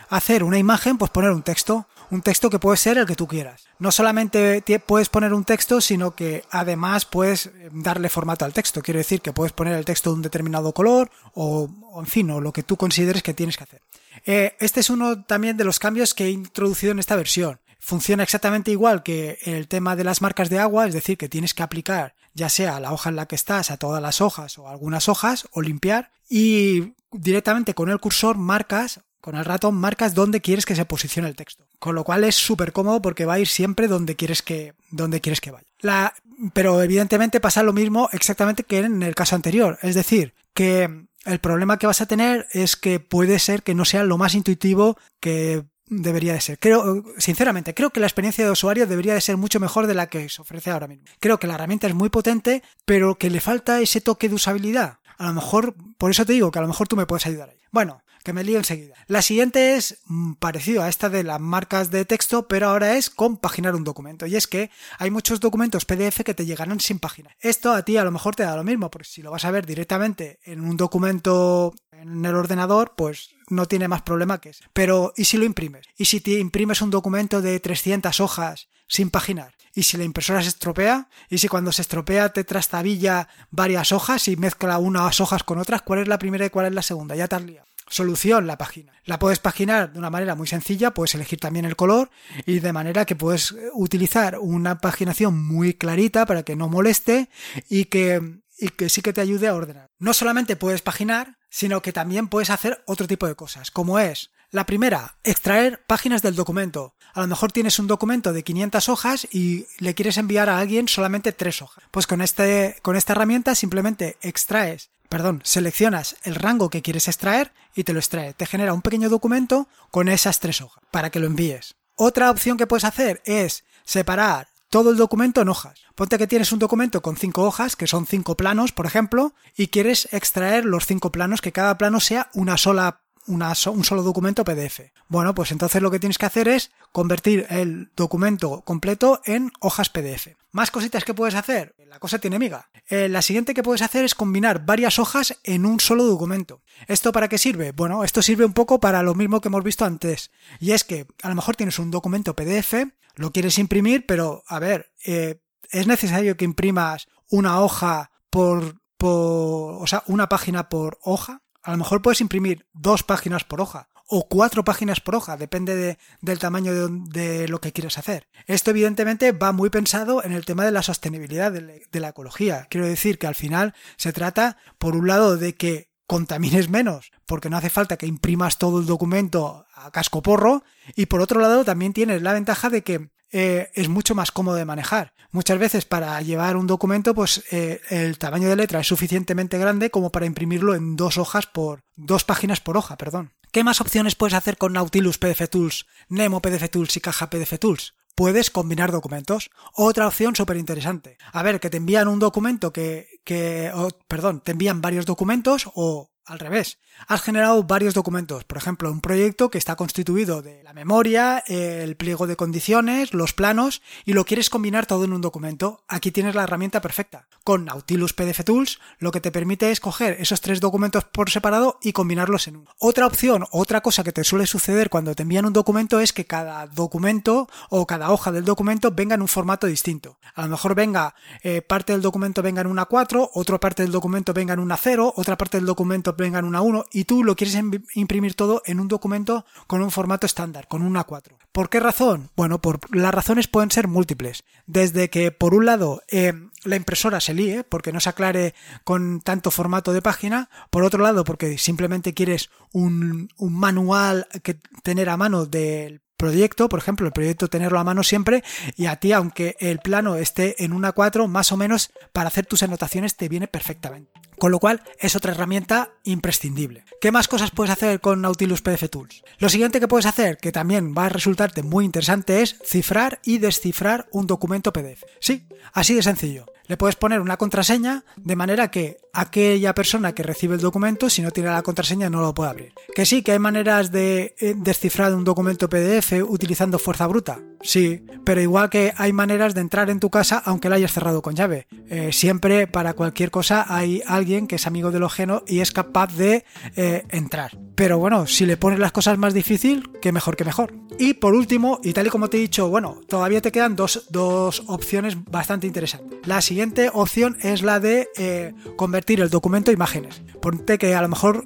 hacer 0.10 0.44
una 0.44 0.60
imagen, 0.60 1.00
pues 1.00 1.10
poner 1.10 1.32
un 1.32 1.42
texto 1.42 1.88
un 2.10 2.22
texto 2.22 2.50
que 2.50 2.60
puede 2.60 2.78
ser 2.78 2.98
el 2.98 3.06
que 3.06 3.16
tú 3.16 3.28
quieras. 3.28 3.66
No 3.80 3.92
solamente 3.92 4.64
puedes 4.86 5.10
poner 5.10 5.34
un 5.34 5.44
texto, 5.44 5.82
sino 5.82 6.16
que 6.16 6.44
además 6.52 7.06
puedes 7.06 7.48
eh, 7.48 7.70
darle 7.72 8.10
formato 8.10 8.46
al 8.46 8.54
texto. 8.54 8.82
Quiero 8.82 9.00
decir 9.00 9.22
que 9.22 9.34
puedes 9.34 9.54
poner 9.54 9.74
el 9.74 9.86
texto 9.86 10.10
de 10.10 10.16
un 10.16 10.22
determinado 10.22 10.74
color 10.74 11.12
o, 11.34 11.70
en 11.98 12.06
fin, 12.06 12.30
o 12.32 12.42
lo 12.42 12.54
que 12.54 12.64
tú 12.64 12.78
consideres 12.78 13.24
que 13.24 13.34
tienes 13.34 13.58
que 13.58 13.64
hacer. 13.64 13.82
Eh, 14.26 14.56
este 14.60 14.80
es 14.80 14.90
uno 14.90 15.24
también 15.24 15.58
de 15.58 15.64
los 15.64 15.80
cambios 15.80 16.14
que 16.14 16.26
he 16.26 16.32
introducido 16.32 16.92
en 16.92 17.00
esta 17.00 17.16
versión. 17.16 17.60
Funciona 17.80 18.24
exactamente 18.24 18.72
igual 18.72 19.04
que 19.04 19.38
el 19.44 19.68
tema 19.68 19.96
de 19.96 20.04
las 20.04 20.22
marcas 20.22 20.50
de 20.50 20.60
agua, 20.60 20.88
es 20.88 20.94
decir, 20.94 21.18
que 21.18 21.30
tienes 21.30 21.54
que 21.54 21.64
aplicar 21.64 22.16
ya 22.38 22.50
sea 22.50 22.80
la 22.80 22.94
hoja 22.94 23.10
en 23.10 23.16
la 23.16 23.26
que 23.26 23.36
estás, 23.36 23.72
a 23.72 23.78
todas 23.78 24.02
las 24.02 24.22
hojas 24.22 24.60
o 24.60 24.70
algunas 24.70 25.10
hojas, 25.10 25.48
o 25.52 25.62
limpiar, 25.62 26.12
y 26.30 26.94
directamente 27.12 27.74
con 27.74 27.90
el 27.90 28.00
cursor 28.00 28.38
marcas 28.38 29.02
con 29.28 29.36
el 29.36 29.44
ratón 29.44 29.76
marcas 29.76 30.14
dónde 30.14 30.40
quieres 30.40 30.66
que 30.66 30.74
se 30.74 30.86
posicione 30.86 31.28
el 31.28 31.36
texto. 31.36 31.66
Con 31.80 31.96
lo 31.96 32.06
cual 32.06 32.24
es 32.24 32.36
súper 32.36 32.72
cómodo 32.72 33.02
porque 33.02 33.26
va 33.26 33.34
a 33.34 33.40
ir 33.40 33.50
siempre 33.50 33.90
donde 33.90 34.16
quieres 34.16 34.42
que, 34.42 34.74
donde 34.90 35.20
quieres 35.20 35.42
que 35.42 35.52
vaya. 35.52 35.68
La, 35.82 36.14
pero 36.54 36.82
evidentemente 36.82 37.42
pasa 37.42 37.62
lo 37.62 37.74
mismo 37.74 38.08
exactamente 38.14 38.64
que 38.64 38.78
en 38.78 39.04
el 39.04 39.16
caso 39.16 39.36
anterior. 39.36 39.80
Es 39.82 39.96
decir, 39.96 40.34
que 40.54 41.08
el 41.26 41.40
problema 41.40 41.78
que 41.78 41.88
vas 41.88 42.00
a 42.00 42.06
tener 42.06 42.48
es 42.54 42.78
que 42.78 43.02
puede 43.02 43.38
ser 43.40 43.64
que 43.64 43.76
no 43.76 43.84
sea 43.84 44.06
lo 44.06 44.18
más 44.18 44.34
intuitivo 44.34 44.98
que 45.20 45.66
debería 45.88 46.32
de 46.32 46.40
ser. 46.40 46.58
Creo, 46.58 47.04
sinceramente, 47.18 47.74
creo 47.74 47.90
que 47.90 48.00
la 48.00 48.08
experiencia 48.08 48.46
de 48.46 48.52
usuario 48.52 48.88
debería 48.88 49.14
de 49.14 49.20
ser 49.20 49.36
mucho 49.36 49.60
mejor 49.60 49.88
de 49.88 49.94
la 49.94 50.08
que 50.08 50.30
se 50.30 50.42
ofrece 50.42 50.72
ahora 50.72 50.88
mismo. 50.88 51.04
Creo 51.20 51.38
que 51.38 51.48
la 51.48 51.56
herramienta 51.56 51.88
es 51.88 51.94
muy 51.94 52.08
potente, 52.08 52.64
pero 52.86 53.16
que 53.16 53.30
le 53.30 53.42
falta 53.42 53.82
ese 53.82 54.00
toque 54.00 54.30
de 54.30 54.36
usabilidad. 54.36 55.00
A 55.18 55.28
lo 55.28 55.34
mejor, 55.34 55.76
por 55.98 56.12
eso 56.12 56.26
te 56.26 56.32
digo 56.32 56.50
que 56.50 56.60
a 56.60 56.62
lo 56.62 56.70
mejor 56.70 56.88
tú 56.88 56.96
me 56.96 57.06
puedes 57.06 57.28
ayudar 57.28 57.50
ahí. 57.50 57.58
Bueno, 57.72 58.04
que 58.28 58.34
me 58.34 58.44
lío 58.44 58.58
enseguida. 58.58 58.94
La 59.08 59.22
siguiente 59.22 59.78
es 59.78 60.00
mm, 60.08 60.34
parecido 60.34 60.84
a 60.84 60.90
esta 60.90 61.08
de 61.08 61.24
las 61.24 61.40
marcas 61.40 61.92
de 61.92 62.04
texto, 62.04 62.46
pero 62.50 62.68
ahora 62.68 62.98
es 62.98 63.10
compaginar 63.10 63.74
un 63.74 63.86
documento. 63.86 64.26
Y 64.26 64.36
es 64.36 64.48
que 64.48 64.70
hay 65.00 65.10
muchos 65.12 65.40
documentos 65.40 65.86
PDF 65.86 66.26
que 66.26 66.34
te 66.34 66.46
llegarán 66.46 66.82
sin 66.82 67.00
página. 67.00 67.34
Esto 67.40 67.72
a 67.72 67.84
ti 67.84 67.96
a 67.96 68.04
lo 68.04 68.12
mejor 68.12 68.36
te 68.36 68.44
da 68.44 68.58
lo 68.58 68.66
mismo, 68.66 68.92
porque 68.92 69.08
si 69.08 69.22
lo 69.22 69.32
vas 69.32 69.46
a 69.46 69.52
ver 69.52 69.66
directamente 69.66 70.40
en 70.44 70.60
un 70.60 70.76
documento 70.76 71.74
en 71.94 72.26
el 72.26 72.36
ordenador, 72.36 72.96
pues 72.98 73.30
no 73.50 73.66
tiene 73.66 73.88
más 73.88 74.02
problema 74.02 74.42
que 74.42 74.50
eso. 74.50 74.66
Pero, 74.74 75.14
¿y 75.16 75.24
si 75.24 75.38
lo 75.38 75.46
imprimes? 75.46 75.86
¿Y 75.96 76.04
si 76.04 76.20
te 76.20 76.32
imprimes 76.32 76.82
un 76.82 76.90
documento 76.90 77.42
de 77.42 77.58
300 77.62 78.20
hojas 78.20 78.68
sin 78.90 79.10
paginar? 79.10 79.54
¿Y 79.74 79.84
si 79.84 79.96
la 79.96 80.04
impresora 80.04 80.42
se 80.42 80.50
estropea? 80.50 81.08
¿Y 81.30 81.38
si 81.38 81.48
cuando 81.48 81.72
se 81.72 81.82
estropea 81.82 82.28
te 82.34 82.44
trastabilla 82.44 83.30
varias 83.52 83.94
hojas 83.94 84.28
y 84.28 84.36
mezcla 84.36 84.80
unas 84.80 85.22
hojas 85.22 85.44
con 85.44 85.60
otras? 85.60 85.82
¿Cuál 85.82 86.00
es 86.00 86.10
la 86.10 86.20
primera 86.20 86.46
y 86.46 86.50
cuál 86.50 86.66
es 86.66 86.74
la 86.74 86.82
segunda? 86.82 87.16
Ya 87.16 87.30
te 87.30 87.38
has 87.38 87.44
liado. 87.44 87.68
Solución, 87.90 88.48
la 88.48 88.58
página. 88.58 88.94
La 89.06 89.20
puedes 89.20 89.40
paginar 89.40 89.94
de 89.94 90.00
una 90.00 90.10
manera 90.10 90.36
muy 90.36 90.48
sencilla, 90.48 90.94
puedes 90.94 91.16
elegir 91.16 91.40
también 91.40 91.66
el 91.66 91.76
color 91.76 92.10
y 92.46 92.60
de 92.60 92.74
manera 92.74 93.06
que 93.06 93.16
puedes 93.16 93.56
utilizar 93.74 94.38
una 94.40 94.80
paginación 94.80 95.42
muy 95.42 95.74
clarita 95.74 96.26
para 96.26 96.44
que 96.44 96.56
no 96.56 96.68
moleste 96.68 97.30
y 97.70 97.86
que, 97.86 98.42
y 98.58 98.70
que 98.70 98.90
sí 98.90 99.02
que 99.02 99.14
te 99.14 99.22
ayude 99.22 99.48
a 99.48 99.56
ordenar. 99.56 99.88
No 100.00 100.14
solamente 100.14 100.56
puedes 100.56 100.82
paginar, 100.82 101.38
sino 101.50 101.82
que 101.82 101.94
también 101.94 102.28
puedes 102.28 102.50
hacer 102.50 102.84
otro 102.86 103.08
tipo 103.08 103.28
de 103.28 103.36
cosas, 103.36 103.72
como 103.72 104.00
es 104.00 104.32
la 104.50 104.66
primera, 104.66 105.18
extraer 105.24 105.84
páginas 105.88 106.22
del 106.22 106.36
documento. 106.36 106.96
A 107.14 107.22
lo 107.22 107.28
mejor 107.28 107.52
tienes 107.52 107.80
un 107.80 107.88
documento 107.88 108.32
de 108.32 108.44
500 108.44 108.90
hojas 108.90 109.28
y 109.32 109.66
le 109.80 109.94
quieres 109.94 110.18
enviar 110.18 110.50
a 110.50 110.60
alguien 110.60 110.88
solamente 110.88 111.32
tres 111.32 111.62
hojas. 111.62 111.84
Pues 111.92 112.08
con, 112.08 112.22
este, 112.22 112.78
con 112.82 112.96
esta 112.96 113.14
herramienta 113.14 113.56
simplemente 113.56 114.18
extraes 114.22 114.90
perdón, 115.10 115.42
seleccionas 115.44 116.18
el 116.24 116.36
rango 116.36 116.70
que 116.70 116.82
quieres 116.82 117.08
extraer 117.08 117.54
y 117.78 117.84
te 117.84 117.94
lo 117.94 118.00
extrae. 118.00 118.34
Te 118.34 118.48
genera 118.48 118.74
un 118.74 118.82
pequeño 118.82 119.08
documento 119.08 119.70
con 119.92 120.10
esas 120.10 120.40
tres 120.40 120.62
hojas 120.62 120.84
para 120.92 121.12
que 121.12 121.20
lo 121.20 121.28
envíes. 121.28 121.76
Otra 121.96 122.32
opción 122.32 122.58
que 122.58 122.68
puedes 122.68 122.84
hacer 122.84 123.22
es 123.24 123.64
separar 123.86 124.50
todo 124.70 124.90
el 124.90 124.98
documento 124.98 125.42
en 125.42 125.50
hojas. 125.50 125.80
Ponte 125.96 126.18
que 126.18 126.28
tienes 126.28 126.52
un 126.52 126.60
documento 126.60 127.02
con 127.02 127.16
cinco 127.16 127.44
hojas, 127.44 127.76
que 127.76 127.88
son 127.88 128.06
cinco 128.06 128.36
planos, 128.36 128.72
por 128.72 128.86
ejemplo, 128.86 129.34
y 129.56 129.68
quieres 129.68 130.10
extraer 130.12 130.66
los 130.66 130.86
cinco 130.86 131.12
planos, 131.12 131.40
que 131.40 131.54
cada 131.54 131.78
plano 131.78 132.00
sea 132.00 132.30
una 132.34 132.58
sola 132.58 133.02
un 133.28 133.84
solo 133.84 134.04
documento 134.04 134.44
PDF. 134.44 134.92
Bueno, 135.08 135.36
pues 135.36 135.52
entonces 135.52 135.82
lo 135.82 135.92
que 135.92 136.00
tienes 136.00 136.18
que 136.18 136.26
hacer 136.26 136.48
es 136.48 136.72
convertir 136.92 137.46
el 137.50 137.92
documento 137.96 138.62
completo 138.62 139.22
en 139.26 139.52
hojas 139.60 139.90
PDF. 139.90 140.30
Más 140.52 140.72
cositas 140.72 141.04
que 141.04 141.14
puedes 141.14 141.36
hacer. 141.36 141.76
La 141.88 142.00
cosa 142.00 142.20
tiene 142.20 142.40
miga. 142.40 142.70
Eh, 142.90 143.10
la 143.10 143.22
siguiente 143.22 143.54
que 143.54 143.64
puedes 143.64 143.82
hacer 143.82 144.04
es 144.04 144.16
combinar 144.16 144.66
varias 144.66 144.98
hojas 145.00 145.38
en 145.44 145.66
un 145.66 145.80
solo 145.80 146.04
documento. 146.06 146.62
¿Esto 146.88 147.12
para 147.12 147.28
qué 147.28 147.38
sirve? 147.38 147.72
Bueno, 147.72 148.04
esto 148.04 148.22
sirve 148.22 148.46
un 148.46 148.54
poco 148.54 148.80
para 148.80 149.04
lo 149.04 149.14
mismo 149.14 149.42
que 149.42 149.50
hemos 149.50 149.64
visto 149.64 149.86
antes. 149.86 150.32
Y 150.60 150.72
es 150.72 150.84
que 150.84 151.06
a 151.22 151.30
lo 151.30 151.36
mejor 151.36 151.56
tienes 151.56 151.80
un 151.80 151.92
documento 151.92 152.36
PDF, 152.36 152.74
lo 153.16 153.32
quieres 153.32 153.58
imprimir, 153.58 154.06
pero 154.06 154.44
a 154.48 154.60
ver, 154.60 154.92
eh, 155.06 155.42
es 155.70 155.88
necesario 155.88 156.38
que 156.38 156.46
imprimas 156.46 157.08
una 157.30 157.62
hoja 157.62 158.12
por, 158.30 158.82
por, 158.98 159.82
o 159.82 159.88
sea, 159.88 160.04
una 160.08 160.30
página 160.30 160.70
por 160.70 161.00
hoja. 161.02 161.42
A 161.68 161.72
lo 161.72 161.78
mejor 161.80 162.02
puedes 162.02 162.22
imprimir 162.22 162.66
dos 162.72 163.04
páginas 163.04 163.44
por 163.44 163.60
hoja 163.60 163.90
o 164.08 164.30
cuatro 164.30 164.64
páginas 164.64 165.02
por 165.02 165.16
hoja, 165.16 165.36
depende 165.36 165.98
del 166.22 166.40
tamaño 166.40 166.74
de, 166.74 167.50
lo 167.50 167.60
que 167.60 167.74
quieras 167.74 167.98
hacer. 167.98 168.30
Esto 168.46 168.72
evidentemente 168.72 169.34
va 169.34 169.52
muy 169.52 169.70
pensado 169.70 170.24
en 170.24 170.32
el 170.32 170.46
tema 170.46 170.64
de 170.64 170.72
la 170.72 170.82
sostenibilidad 170.82 171.52
de, 171.52 171.86
de 171.92 172.00
la 172.00 172.08
ecología. 172.08 172.68
Quiero 172.70 172.88
decir 172.88 173.20
que 173.20 173.28
al 173.28 173.36
final 173.36 173.74
se 173.98 174.14
trata, 174.14 174.56
por 174.78 174.96
un 174.96 175.08
lado, 175.08 175.36
de 175.36 175.56
que 175.56 175.90
contamines 176.06 176.70
menos, 176.70 177.12
porque 177.26 177.50
no 177.50 177.58
hace 177.58 177.70
falta 177.70 177.98
que 177.98 178.08
imprimas 178.08 178.60
todo 178.60 178.80
el 178.80 178.86
documento 178.86 179.66
a 179.74 179.92
casco 179.92 180.22
porro, 180.22 180.64
y 180.96 181.08
por 181.08 181.20
otro 181.20 181.42
lado 181.42 181.66
también 181.66 181.92
tienes 181.92 182.22
la 182.22 182.32
ventaja 182.32 182.70
de 182.70 182.82
que 182.82 183.10
eh, 183.32 183.70
es 183.74 183.90
mucho 183.90 184.16
más 184.16 184.32
cómodo 184.32 184.56
de 184.56 184.66
manejar. 184.66 185.14
Muchas 185.32 185.60
veces 185.60 185.86
para 185.86 186.22
llevar 186.22 186.56
un 186.56 186.68
documento, 186.68 187.14
pues 187.14 187.44
eh, 187.52 187.82
el 187.90 188.18
tamaño 188.18 188.48
de 188.50 188.56
letra 188.56 188.80
es 188.80 188.88
suficientemente 188.88 189.58
grande 189.58 189.90
como 189.90 190.12
para 190.12 190.26
imprimirlo 190.26 190.74
en 190.76 190.96
dos 190.96 191.18
hojas 191.18 191.46
por 191.48 191.82
dos 191.96 192.24
páginas 192.24 192.62
por 192.62 192.78
hoja, 192.78 192.98
perdón. 192.98 193.34
¿Qué 193.52 193.64
más 193.64 193.82
opciones 193.82 194.16
puedes 194.16 194.34
hacer 194.34 194.58
con 194.58 194.74
Nautilus 194.74 195.18
PDF 195.18 195.50
Tools, 195.50 195.86
Nemo 196.10 196.42
PDF 196.42 196.70
Tools 196.70 196.96
y 196.98 197.02
Caja 197.02 197.30
PDF 197.30 197.60
Tools? 197.60 197.96
Puedes 198.16 198.50
combinar 198.50 198.92
documentos. 198.92 199.52
Otra 199.74 200.08
opción 200.08 200.36
súper 200.36 200.58
interesante. 200.58 201.18
A 201.32 201.44
ver, 201.44 201.60
que 201.60 201.70
te 201.70 201.78
envían 201.78 202.08
un 202.08 202.20
documento 202.20 202.74
que, 202.74 203.08
que, 203.24 203.72
perdón, 204.08 204.42
te 204.42 204.54
envían 204.54 204.82
varios 204.82 205.06
documentos 205.06 205.70
o 205.76 206.10
al 206.28 206.40
revés. 206.40 206.78
Has 207.08 207.22
generado 207.22 207.64
varios 207.64 207.94
documentos, 207.94 208.44
por 208.44 208.58
ejemplo, 208.58 208.92
un 208.92 209.02
proyecto 209.02 209.50
que 209.50 209.58
está 209.58 209.76
constituido 209.76 210.42
de 210.42 210.64
la 210.64 210.74
memoria, 210.74 211.44
el 211.48 211.96
pliego 211.96 212.28
de 212.28 212.36
condiciones, 212.36 213.14
los 213.14 213.34
planos 213.34 213.82
y 214.04 214.14
lo 214.14 214.26
quieres 214.26 214.50
combinar 214.50 214.86
todo 214.86 215.06
en 215.06 215.14
un 215.14 215.22
documento. 215.22 215.84
Aquí 215.88 216.12
tienes 216.12 216.36
la 216.36 216.44
herramienta 216.44 216.82
perfecta. 216.82 217.28
Con 217.44 217.66
Nautilus 217.66 218.14
PDF 218.14 218.44
Tools 218.44 218.80
lo 219.00 219.12
que 219.12 219.22
te 219.22 219.32
permite 219.32 219.72
es 219.72 219.80
coger 219.80 220.18
esos 220.20 220.42
tres 220.42 220.60
documentos 220.60 221.06
por 221.06 221.30
separado 221.30 221.80
y 221.82 221.94
combinarlos 221.94 222.48
en 222.48 222.58
uno. 222.58 222.72
Otra 222.80 223.08
opción, 223.08 223.46
otra 223.52 223.82
cosa 223.82 224.04
que 224.04 224.12
te 224.12 224.24
suele 224.24 224.48
suceder 224.48 224.90
cuando 224.90 225.16
te 225.16 225.24
envían 225.24 225.46
un 225.46 225.54
documento 225.54 226.00
es 226.00 226.14
que 226.14 226.26
cada 226.26 226.68
documento 226.68 227.48
o 227.70 227.86
cada 227.86 228.12
hoja 228.12 228.32
del 228.32 228.44
documento 228.44 228.92
venga 228.92 229.16
en 229.16 229.22
un 229.22 229.28
formato 229.28 229.68
distinto. 229.68 230.18
A 230.36 230.42
lo 230.42 230.50
mejor 230.50 230.76
venga 230.76 231.16
eh, 231.44 231.62
parte 231.62 231.94
del 231.94 232.02
documento 232.02 232.42
venga 232.42 232.62
en 232.62 232.68
una 232.68 232.86
4, 232.86 233.32
otra 233.34 233.60
parte 233.60 233.84
del 233.84 233.92
documento 233.92 234.34
venga 234.34 234.54
en 234.54 234.60
una 234.60 234.78
0, 234.78 235.14
otra 235.16 235.38
parte 235.38 235.58
del 235.58 235.66
documento 235.66 236.17
venga 236.18 236.40
en 236.40 236.46
una 236.46 236.62
1 236.62 236.86
y 236.92 237.06
tú 237.06 237.24
lo 237.24 237.36
quieres 237.36 237.58
imprimir 237.94 238.34
todo 238.36 238.62
en 238.66 238.80
un 238.80 238.88
documento 238.88 239.46
con 239.68 239.82
un 239.82 239.92
formato 239.92 240.26
estándar, 240.26 240.68
con 240.68 240.82
un 240.82 240.96
A4. 240.96 241.38
¿Por 241.52 241.70
qué 241.70 241.80
razón? 241.80 242.30
Bueno, 242.36 242.60
por 242.60 242.80
las 242.96 243.14
razones 243.14 243.48
pueden 243.48 243.72
ser 243.72 243.88
múltiples. 243.88 244.44
Desde 244.66 245.10
que, 245.10 245.32
por 245.32 245.54
un 245.54 245.66
lado, 245.66 246.04
eh, 246.10 246.34
la 246.64 246.76
impresora 246.76 247.20
se 247.20 247.34
líe 247.34 247.64
porque 247.64 247.92
no 247.92 248.00
se 248.00 248.10
aclare 248.10 248.54
con 248.84 249.22
tanto 249.22 249.52
formato 249.52 249.94
de 249.94 250.02
página, 250.02 250.50
por 250.70 250.84
otro 250.84 251.02
lado, 251.02 251.24
porque 251.24 251.58
simplemente 251.58 252.14
quieres 252.14 252.50
un, 252.74 253.30
un 253.38 253.54
manual 253.54 254.28
que 254.44 254.60
tener 254.84 255.10
a 255.10 255.18
mano 255.18 255.46
del 255.46 256.02
proyecto, 256.18 256.68
por 256.68 256.80
ejemplo, 256.80 257.06
el 257.06 257.14
proyecto 257.14 257.48
tenerlo 257.48 257.80
a 257.80 257.84
mano 257.84 258.04
siempre 258.04 258.44
y 258.76 258.88
a 258.88 258.98
ti, 258.98 259.14
aunque 259.14 259.56
el 259.60 259.80
plano 259.80 260.16
esté 260.16 260.64
en 260.64 260.74
una 260.74 260.92
4, 260.92 261.28
más 261.28 261.52
o 261.52 261.58
menos 261.58 261.92
para 262.12 262.28
hacer 262.28 262.46
tus 262.46 262.64
anotaciones 262.64 263.16
te 263.16 263.30
viene 263.30 263.48
perfectamente. 263.48 264.12
Con 264.38 264.52
lo 264.52 264.60
cual 264.60 264.82
es 265.00 265.16
otra 265.16 265.32
herramienta 265.32 265.92
imprescindible. 266.04 266.84
¿Qué 267.02 267.12
más 267.12 267.28
cosas 267.28 267.52
puedes 267.52 267.72
hacer 267.72 268.00
con 268.00 268.22
Nautilus 268.22 268.62
PDF 268.62 268.90
Tools? 268.90 269.24
Lo 269.40 269.50
siguiente 269.50 269.80
que 269.80 269.88
puedes 269.88 270.06
hacer, 270.06 270.38
que 270.38 270.52
también 270.52 270.94
va 270.98 271.06
a 271.06 271.10
resultarte 271.10 271.64
muy 271.64 271.86
interesante, 271.86 272.42
es 272.42 272.58
cifrar 272.66 273.20
y 273.24 273.40
descifrar 273.40 274.08
un 274.12 274.28
documento 274.28 274.74
PDF. 274.74 275.04
Sí, 275.20 275.48
así 275.74 275.94
de 275.96 276.04
sencillo 276.04 276.46
le 276.68 276.78
puedes 276.78 276.96
poner 276.96 277.22
una 277.22 277.38
contraseña 277.38 278.04
de 278.18 278.36
manera 278.36 278.70
que 278.70 278.98
aquella 279.14 279.74
persona 279.74 280.14
que 280.14 280.24
recibe 280.24 280.56
el 280.56 280.62
documento, 280.62 281.10
si 281.10 281.22
no 281.22 281.32
tiene 281.32 281.50
la 281.50 281.62
contraseña, 281.62 282.10
no 282.10 282.22
lo 282.22 282.34
puede 282.34 282.50
abrir. 282.50 282.74
Que 282.94 283.06
sí, 283.06 283.24
que 283.24 283.32
hay 283.32 283.40
maneras 283.40 283.92
de 283.92 284.36
eh, 284.38 284.54
descifrar 284.58 285.14
un 285.16 285.24
documento 285.24 285.70
PDF 285.70 286.14
utilizando 286.28 286.78
fuerza 286.78 287.08
bruta. 287.08 287.40
Sí, 287.62 288.06
pero 288.24 288.42
igual 288.42 288.70
que 288.70 288.94
hay 288.98 289.14
maneras 289.14 289.56
de 289.56 289.62
entrar 289.62 289.90
en 289.90 290.00
tu 290.00 290.10
casa 290.10 290.42
aunque 290.46 290.70
la 290.70 290.76
hayas 290.76 290.94
cerrado 290.94 291.22
con 291.22 291.36
llave. 291.36 291.68
Eh, 291.90 292.12
siempre 292.12 292.68
para 292.68 292.94
cualquier 292.94 293.32
cosa 293.32 293.66
hay 293.68 294.04
alguien 294.06 294.27
que 294.28 294.56
es 294.58 294.68
amigo 294.68 294.92
del 294.92 295.04
ojeno 295.04 295.44
y 295.48 295.62
es 295.62 295.72
capaz 295.72 296.14
de 296.16 296.44
eh, 296.76 297.04
entrar. 297.10 297.58
Pero 297.76 297.98
bueno, 297.98 298.28
si 298.28 298.46
le 298.46 298.58
pones 298.58 298.80
las 298.80 298.92
cosas 298.92 299.18
más 299.18 299.34
difícil, 299.34 299.90
que 300.02 300.12
mejor 300.12 300.36
que 300.36 300.44
mejor. 300.44 300.74
Y 301.00 301.14
por 301.14 301.34
último, 301.34 301.80
y 301.84 301.94
tal 301.94 302.08
y 302.08 302.10
como 302.10 302.30
te 302.30 302.38
he 302.38 302.42
dicho, 302.42 302.70
bueno, 302.70 303.00
todavía 303.08 303.42
te 303.42 303.52
quedan 303.52 303.76
dos, 303.76 304.08
dos 304.10 304.64
opciones 304.68 305.16
bastante 305.26 305.68
interesantes. 305.68 306.20
La 306.26 306.42
siguiente 306.42 306.90
opción 306.94 307.38
es 307.42 307.62
la 307.62 307.80
de 307.80 308.10
eh, 308.18 308.54
convertir 308.76 309.22
el 309.22 309.30
documento 309.30 309.72
a 309.72 309.74
imágenes. 309.74 310.22
Ponte 310.42 310.78
que 310.78 310.94
a 310.94 311.02
lo 311.02 311.08
mejor 311.08 311.46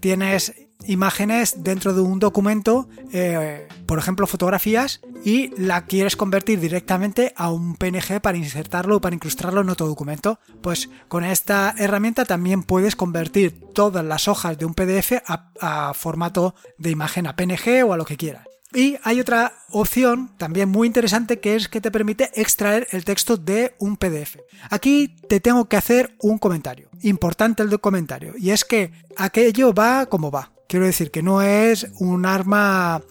tienes 0.00 0.65
imágenes 0.86 1.62
dentro 1.62 1.94
de 1.94 2.00
un 2.00 2.18
documento, 2.18 2.88
eh, 3.12 3.68
por 3.86 3.98
ejemplo 3.98 4.26
fotografías, 4.26 5.00
y 5.24 5.50
la 5.56 5.86
quieres 5.86 6.16
convertir 6.16 6.60
directamente 6.60 7.32
a 7.36 7.50
un 7.50 7.74
PNG 7.74 8.20
para 8.20 8.38
insertarlo 8.38 8.96
o 8.96 9.00
para 9.00 9.14
incrustarlo 9.14 9.60
en 9.60 9.70
otro 9.70 9.86
documento. 9.86 10.38
Pues 10.62 10.88
con 11.08 11.24
esta 11.24 11.74
herramienta 11.78 12.24
también 12.24 12.62
puedes 12.62 12.96
convertir 12.96 13.60
todas 13.74 14.04
las 14.04 14.28
hojas 14.28 14.58
de 14.58 14.64
un 14.64 14.74
PDF 14.74 15.12
a, 15.26 15.92
formato 15.94 16.54
de 16.78 16.90
imagen, 16.90 17.26
a 17.26 17.36
PNG 17.36 17.84
o 17.84 17.92
a 17.92 17.96
lo 17.96 18.04
que 18.04 18.16
quieras. 18.16 18.46
Y 18.72 18.98
hay 19.04 19.20
otra 19.20 19.52
opción 19.70 20.32
también 20.36 20.68
muy 20.68 20.86
interesante 20.86 21.40
que 21.40 21.54
es 21.54 21.68
que 21.68 21.80
te 21.80 21.90
permite 21.90 22.30
extraer 22.34 22.86
el 22.90 23.04
texto 23.04 23.36
de 23.36 23.74
un 23.78 23.96
PDF. 23.96 24.36
Aquí 24.70 25.16
te 25.28 25.40
tengo 25.40 25.68
que 25.68 25.76
hacer 25.76 26.14
un 26.20 26.38
comentario, 26.38 26.90
importante 27.02 27.62
el 27.62 27.80
comentario, 27.80 28.34
y 28.36 28.50
es 28.50 28.64
que 28.64 28.92
aquello 29.16 29.72
va 29.72 30.06
como 30.06 30.30
va. 30.30 30.55
Quiero 30.68 30.86
decir 30.86 31.10
que 31.10 31.22
no 31.22 31.42
es 31.42 31.86
un 31.98 32.26
arma 32.26 33.02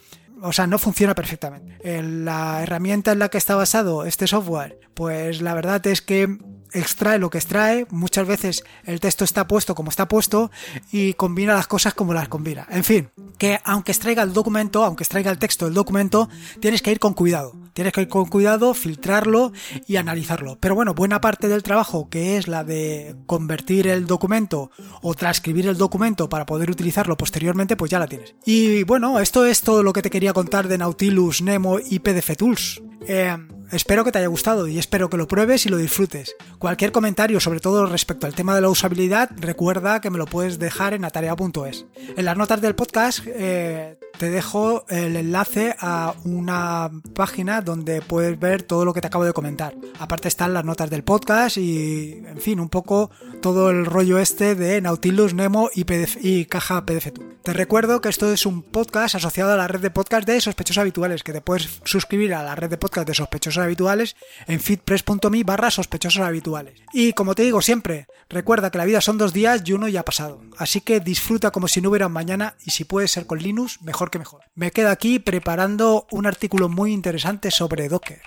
o 0.41 0.53
sea, 0.53 0.67
no 0.67 0.77
funciona 0.77 1.15
perfectamente. 1.15 1.77
La 2.03 2.61
herramienta 2.61 3.11
en 3.11 3.19
la 3.19 3.29
que 3.29 3.37
está 3.37 3.55
basado 3.55 4.05
este 4.05 4.27
software, 4.27 4.79
pues 4.93 5.41
la 5.41 5.53
verdad 5.55 5.85
es 5.87 6.01
que 6.01 6.37
extrae 6.71 7.17
lo 7.19 7.29
que 7.29 7.37
extrae, 7.37 7.87
muchas 7.89 8.27
veces 8.27 8.63
el 8.83 8.99
texto 8.99 9.23
está 9.23 9.47
puesto 9.47 9.75
como 9.75 9.89
está 9.89 10.07
puesto 10.07 10.51
y 10.91 11.13
combina 11.13 11.53
las 11.53 11.67
cosas 11.67 11.93
como 11.93 12.13
las 12.13 12.27
combina. 12.27 12.67
En 12.69 12.83
fin, 12.83 13.09
que 13.37 13.59
aunque 13.63 13.91
extraiga 13.91 14.23
el 14.23 14.33
documento, 14.33 14.83
aunque 14.83 15.03
extraiga 15.03 15.31
el 15.31 15.39
texto 15.39 15.65
del 15.65 15.73
documento, 15.73 16.29
tienes 16.59 16.81
que 16.81 16.91
ir 16.91 16.99
con 16.99 17.13
cuidado. 17.13 17.53
Tienes 17.75 17.91
que 17.91 18.03
ir 18.03 18.07
con 18.07 18.27
cuidado, 18.27 18.73
filtrarlo 18.73 19.51
y 19.85 19.97
analizarlo. 19.97 20.57
Pero 20.61 20.75
bueno, 20.75 20.93
buena 20.93 21.19
parte 21.19 21.49
del 21.49 21.61
trabajo, 21.61 22.07
que 22.09 22.37
es 22.37 22.47
la 22.47 22.63
de 22.63 23.17
convertir 23.25 23.87
el 23.87 24.07
documento 24.07 24.71
o 25.01 25.13
transcribir 25.13 25.67
el 25.67 25.77
documento 25.77 26.29
para 26.29 26.45
poder 26.45 26.71
utilizarlo 26.71 27.17
posteriormente, 27.17 27.75
pues 27.75 27.91
ya 27.91 27.99
la 27.99 28.07
tienes. 28.07 28.33
Y 28.45 28.83
bueno, 28.83 29.19
esto 29.19 29.45
es 29.45 29.59
todo 29.59 29.83
lo 29.83 29.91
que 29.91 30.01
te 30.01 30.09
quería 30.09 30.31
contar 30.31 30.69
de 30.69 30.77
Nautilus, 30.77 31.41
Nemo 31.41 31.77
y 31.77 31.99
PDF 31.99 32.37
Tools. 32.37 32.81
Eh, 33.09 33.35
espero 33.75 34.03
que 34.03 34.11
te 34.11 34.19
haya 34.19 34.27
gustado 34.27 34.67
y 34.67 34.79
espero 34.79 35.09
que 35.09 35.17
lo 35.17 35.27
pruebes 35.27 35.65
y 35.65 35.69
lo 35.69 35.77
disfrutes. 35.77 36.35
Cualquier 36.59 36.91
comentario, 36.91 37.39
sobre 37.39 37.59
todo 37.59 37.85
respecto 37.85 38.25
al 38.25 38.33
tema 38.33 38.55
de 38.55 38.61
la 38.61 38.69
usabilidad, 38.69 39.29
recuerda 39.37 40.01
que 40.01 40.09
me 40.09 40.17
lo 40.17 40.25
puedes 40.25 40.59
dejar 40.59 40.93
en 40.93 41.05
atarea.es. 41.05 41.85
En 42.15 42.25
las 42.25 42.37
notas 42.37 42.61
del 42.61 42.75
podcast 42.75 43.19
eh, 43.25 43.97
te 44.17 44.29
dejo 44.29 44.85
el 44.87 45.15
enlace 45.15 45.75
a 45.79 46.13
una 46.23 46.89
página 47.13 47.61
donde 47.61 48.01
puedes 48.01 48.39
ver 48.39 48.63
todo 48.63 48.85
lo 48.85 48.93
que 48.93 49.01
te 49.01 49.07
acabo 49.07 49.25
de 49.25 49.33
comentar. 49.33 49.75
Aparte 49.99 50.27
están 50.27 50.53
las 50.53 50.63
notas 50.63 50.89
del 50.89 51.03
podcast 51.03 51.57
y, 51.57 52.23
en 52.25 52.39
fin, 52.39 52.59
un 52.59 52.69
poco 52.69 53.11
todo 53.41 53.69
el 53.69 53.85
rollo 53.85 54.19
este 54.19 54.55
de 54.55 54.81
Nautilus, 54.81 55.33
Nemo 55.33 55.69
y, 55.73 55.85
y 56.21 56.45
Caja 56.45 56.85
PDF. 56.85 57.11
Te 57.43 57.53
recuerdo 57.53 58.01
que 58.01 58.09
esto 58.09 58.31
es 58.31 58.45
un 58.47 58.63
podcast 58.63 59.15
asociado 59.15 59.51
a 59.51 59.57
la 59.57 59.67
red 59.67 59.79
de 59.79 59.91
podcast 59.91 60.27
de 60.27 60.41
sospechosos 60.41 60.81
habituales, 60.81 61.21
que 61.21 61.31
te 61.31 61.41
puedes 61.41 61.79
suscribir 61.83 62.33
a 62.33 62.41
la 62.41 62.55
red 62.55 62.71
de 62.71 62.77
podcast 62.77 63.07
de 63.07 63.13
sospechosos 63.13 63.63
habituales 63.65 64.15
en 64.47 64.59
feedpress.me 64.59 65.43
barra 65.43 65.71
sospechosos 65.71 66.21
habituales. 66.23 66.79
Y 66.93 67.13
como 67.13 67.35
te 67.35 67.43
digo 67.43 67.61
siempre, 67.61 68.07
recuerda 68.29 68.71
que 68.71 68.77
la 68.77 68.85
vida 68.85 69.01
son 69.01 69.17
dos 69.17 69.33
días 69.33 69.61
y 69.65 69.73
uno 69.73 69.87
ya 69.87 69.99
ha 70.01 70.05
pasado. 70.05 70.41
Así 70.57 70.81
que 70.81 70.99
disfruta 70.99 71.51
como 71.51 71.67
si 71.67 71.81
no 71.81 71.89
hubiera 71.89 72.07
un 72.07 72.13
mañana 72.13 72.55
y 72.65 72.71
si 72.71 72.85
puede 72.85 73.07
ser 73.07 73.25
con 73.25 73.39
Linux, 73.39 73.81
mejor 73.81 74.11
que 74.11 74.19
mejor. 74.19 74.41
Me 74.55 74.71
quedo 74.71 74.89
aquí 74.89 75.19
preparando 75.19 76.07
un 76.11 76.25
artículo 76.25 76.69
muy 76.69 76.93
interesante 76.93 77.51
sobre 77.51 77.89
Docker. 77.89 78.21